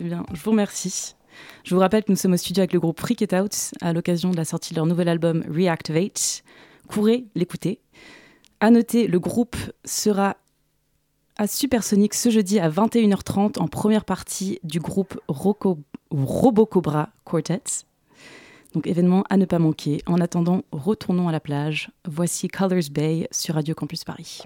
[0.01, 1.15] Eh bien, je vous remercie.
[1.65, 3.93] Je vous rappelle que nous sommes au studio avec le groupe Freak It Out à
[3.93, 6.45] l'occasion de la sortie de leur nouvel album Reactivate.
[6.89, 7.81] Courez l'écouter.
[8.61, 10.37] À noter, le groupe sera
[11.37, 15.81] à Supersonic ce jeudi à 21h30 en première partie du groupe Roco-
[16.13, 17.63] Robocobra Quartet.
[18.75, 20.03] Donc événement à ne pas manquer.
[20.07, 21.91] En attendant, retournons à la plage.
[22.07, 24.43] Voici Colors Bay sur Radio Campus Paris.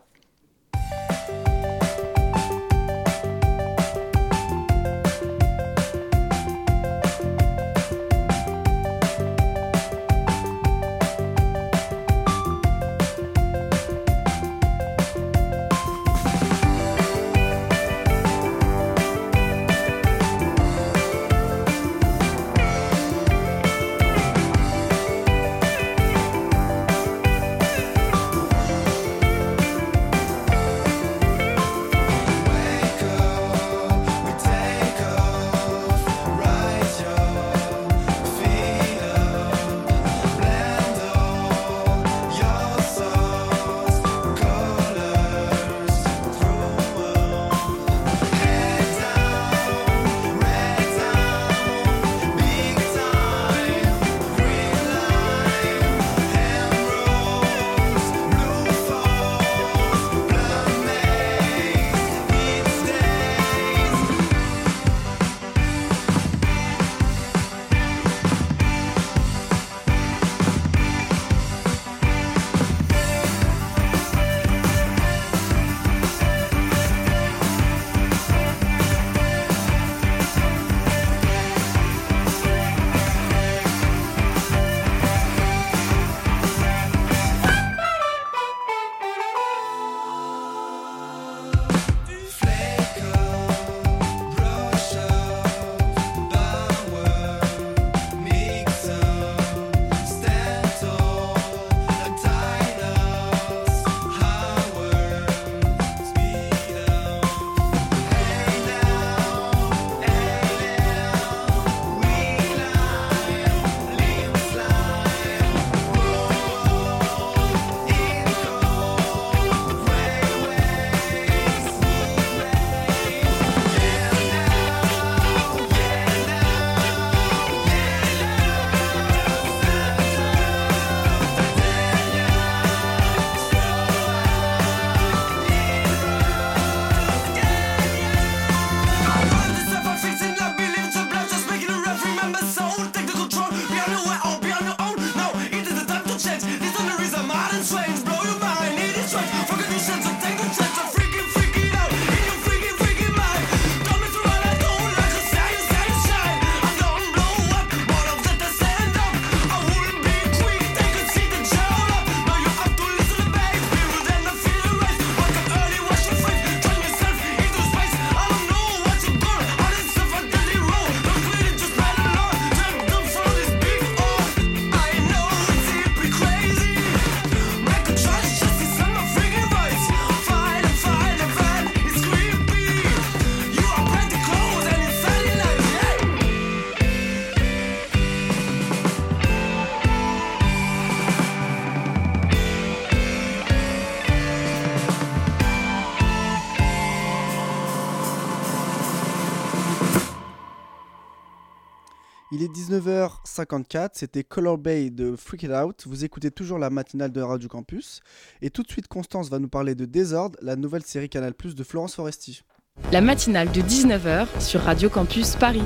[202.41, 205.83] Il est 19h54, c'était Color Bay de Freak It Out.
[205.89, 207.99] Vous écoutez toujours la matinale de Radio Campus.
[208.43, 211.57] Et tout de suite, Constance va nous parler de Désordre, la nouvelle série Canal Plus
[211.57, 212.45] de Florence Foresti.
[212.93, 215.65] La matinale de 19h sur Radio Campus Paris.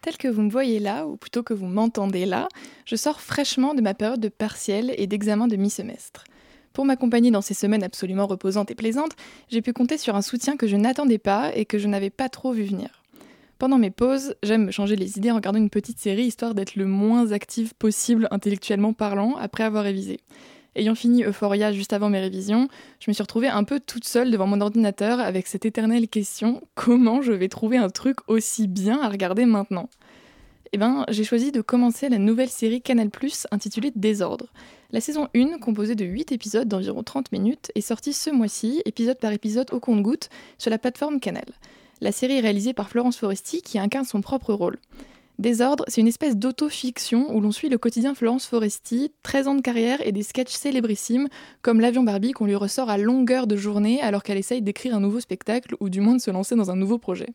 [0.00, 2.46] Tel que vous me voyez là, ou plutôt que vous m'entendez là,
[2.84, 6.22] je sors fraîchement de ma période de partiel et d'examen de mi-semestre.
[6.72, 9.16] Pour m'accompagner dans ces semaines absolument reposantes et plaisantes,
[9.48, 12.28] j'ai pu compter sur un soutien que je n'attendais pas et que je n'avais pas
[12.28, 13.02] trop vu venir.
[13.58, 16.76] Pendant mes pauses, j'aime me changer les idées en regardant une petite série histoire d'être
[16.76, 20.20] le moins active possible intellectuellement parlant après avoir révisé.
[20.74, 22.68] Ayant fini Euphoria juste avant mes révisions,
[23.00, 26.60] je me suis retrouvée un peu toute seule devant mon ordinateur avec cette éternelle question
[26.74, 29.88] comment je vais trouver un truc aussi bien à regarder maintenant?
[30.74, 33.08] Eh bien, j'ai choisi de commencer la nouvelle série Canal
[33.52, 34.52] intitulée Désordre.
[34.90, 39.18] La saison 1, composée de 8 épisodes d'environ 30 minutes, est sortie ce mois-ci, épisode
[39.18, 40.28] par épisode au compte-goutte,
[40.58, 41.46] sur la plateforme Canal.
[42.00, 44.76] La série est réalisée par Florence Foresti qui incarne son propre rôle.
[45.38, 49.60] Désordre, c'est une espèce d'auto-fiction où l'on suit le quotidien Florence Foresti, 13 ans de
[49.60, 51.28] carrière et des sketchs célébrissimes,
[51.60, 55.00] comme l'avion Barbie qu'on lui ressort à longueur de journée alors qu'elle essaye d'écrire un
[55.00, 57.28] nouveau spectacle ou du moins de se lancer dans un nouveau projet.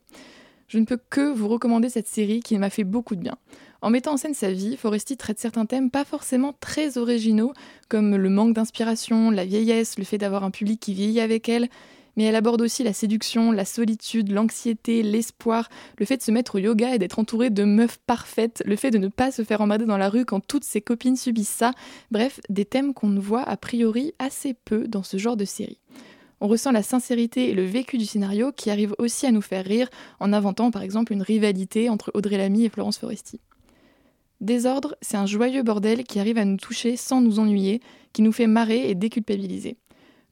[0.68, 3.36] Je ne peux que vous recommander cette série qui m'a fait beaucoup de bien.
[3.82, 7.53] En mettant en scène sa vie, Foresti traite certains thèmes pas forcément très originaux,
[7.89, 11.68] comme le manque d'inspiration, la vieillesse, le fait d'avoir un public qui vieillit avec elle,
[12.16, 16.55] mais elle aborde aussi la séduction, la solitude, l'anxiété, l'espoir, le fait de se mettre
[16.55, 19.62] au yoga et d'être entourée de meufs parfaites, le fait de ne pas se faire
[19.62, 21.72] emmerder dans la rue quand toutes ses copines subissent ça,
[22.12, 25.80] bref, des thèmes qu'on ne voit a priori assez peu dans ce genre de série.
[26.43, 29.64] On ressent la sincérité et le vécu du scénario qui arrive aussi à nous faire
[29.64, 29.89] rire
[30.20, 33.39] en inventant par exemple une rivalité entre Audrey Lamy et Florence Foresti.
[34.41, 37.80] Désordre, c'est un joyeux bordel qui arrive à nous toucher sans nous ennuyer,
[38.12, 39.78] qui nous fait marrer et déculpabiliser.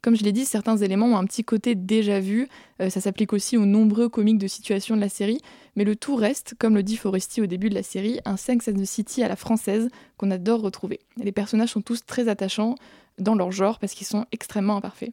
[0.02, 2.48] Comme je l'ai dit, certains éléments ont un petit côté déjà vu,
[2.80, 5.40] euh, ça s'applique aussi aux nombreux comiques de situation de la série,
[5.76, 8.68] mais le tout reste, comme le dit Foresti au début de la série, un Sex
[8.68, 11.00] and the City à la française qu'on adore retrouver.
[11.22, 12.76] Les personnages sont tous très attachants
[13.18, 15.12] dans leur genre parce qu'ils sont extrêmement imparfaits.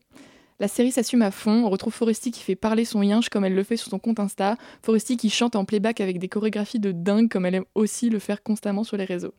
[0.60, 3.54] La série s'assume à fond, on retrouve Foresti qui fait parler son yinche comme elle
[3.54, 6.92] le fait sur son compte Insta, Foresti qui chante en playback avec des chorégraphies de
[6.92, 9.34] dingue comme elle aime aussi le faire constamment sur les réseaux.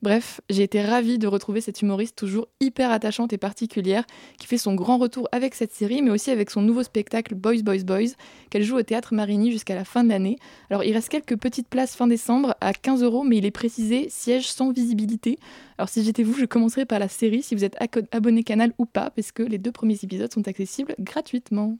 [0.00, 4.04] Bref, j'ai été ravie de retrouver cette humoriste toujours hyper attachante et particulière
[4.38, 7.62] qui fait son grand retour avec cette série, mais aussi avec son nouveau spectacle Boys
[7.64, 8.14] Boys Boys
[8.48, 10.38] qu'elle joue au théâtre Marigny jusqu'à la fin de l'année.
[10.70, 14.06] Alors il reste quelques petites places fin décembre à 15 euros, mais il est précisé
[14.08, 15.36] siège sans visibilité.
[15.78, 17.76] Alors si j'étais vous, je commencerai par la série si vous êtes
[18.12, 21.76] abonné canal ou pas, parce que les deux premiers épisodes sont accessibles gratuitement.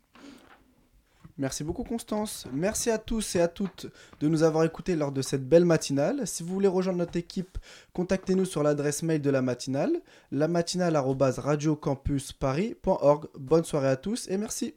[1.38, 2.48] Merci beaucoup Constance.
[2.52, 3.86] Merci à tous et à toutes
[4.20, 6.26] de nous avoir écoutés lors de cette belle matinale.
[6.26, 7.58] Si vous voulez rejoindre notre équipe,
[7.92, 9.92] contactez-nous sur l'adresse mail de la matinale,
[10.32, 13.28] la matinale@radiocampusparis.org.
[13.38, 14.74] Bonne soirée à tous et merci.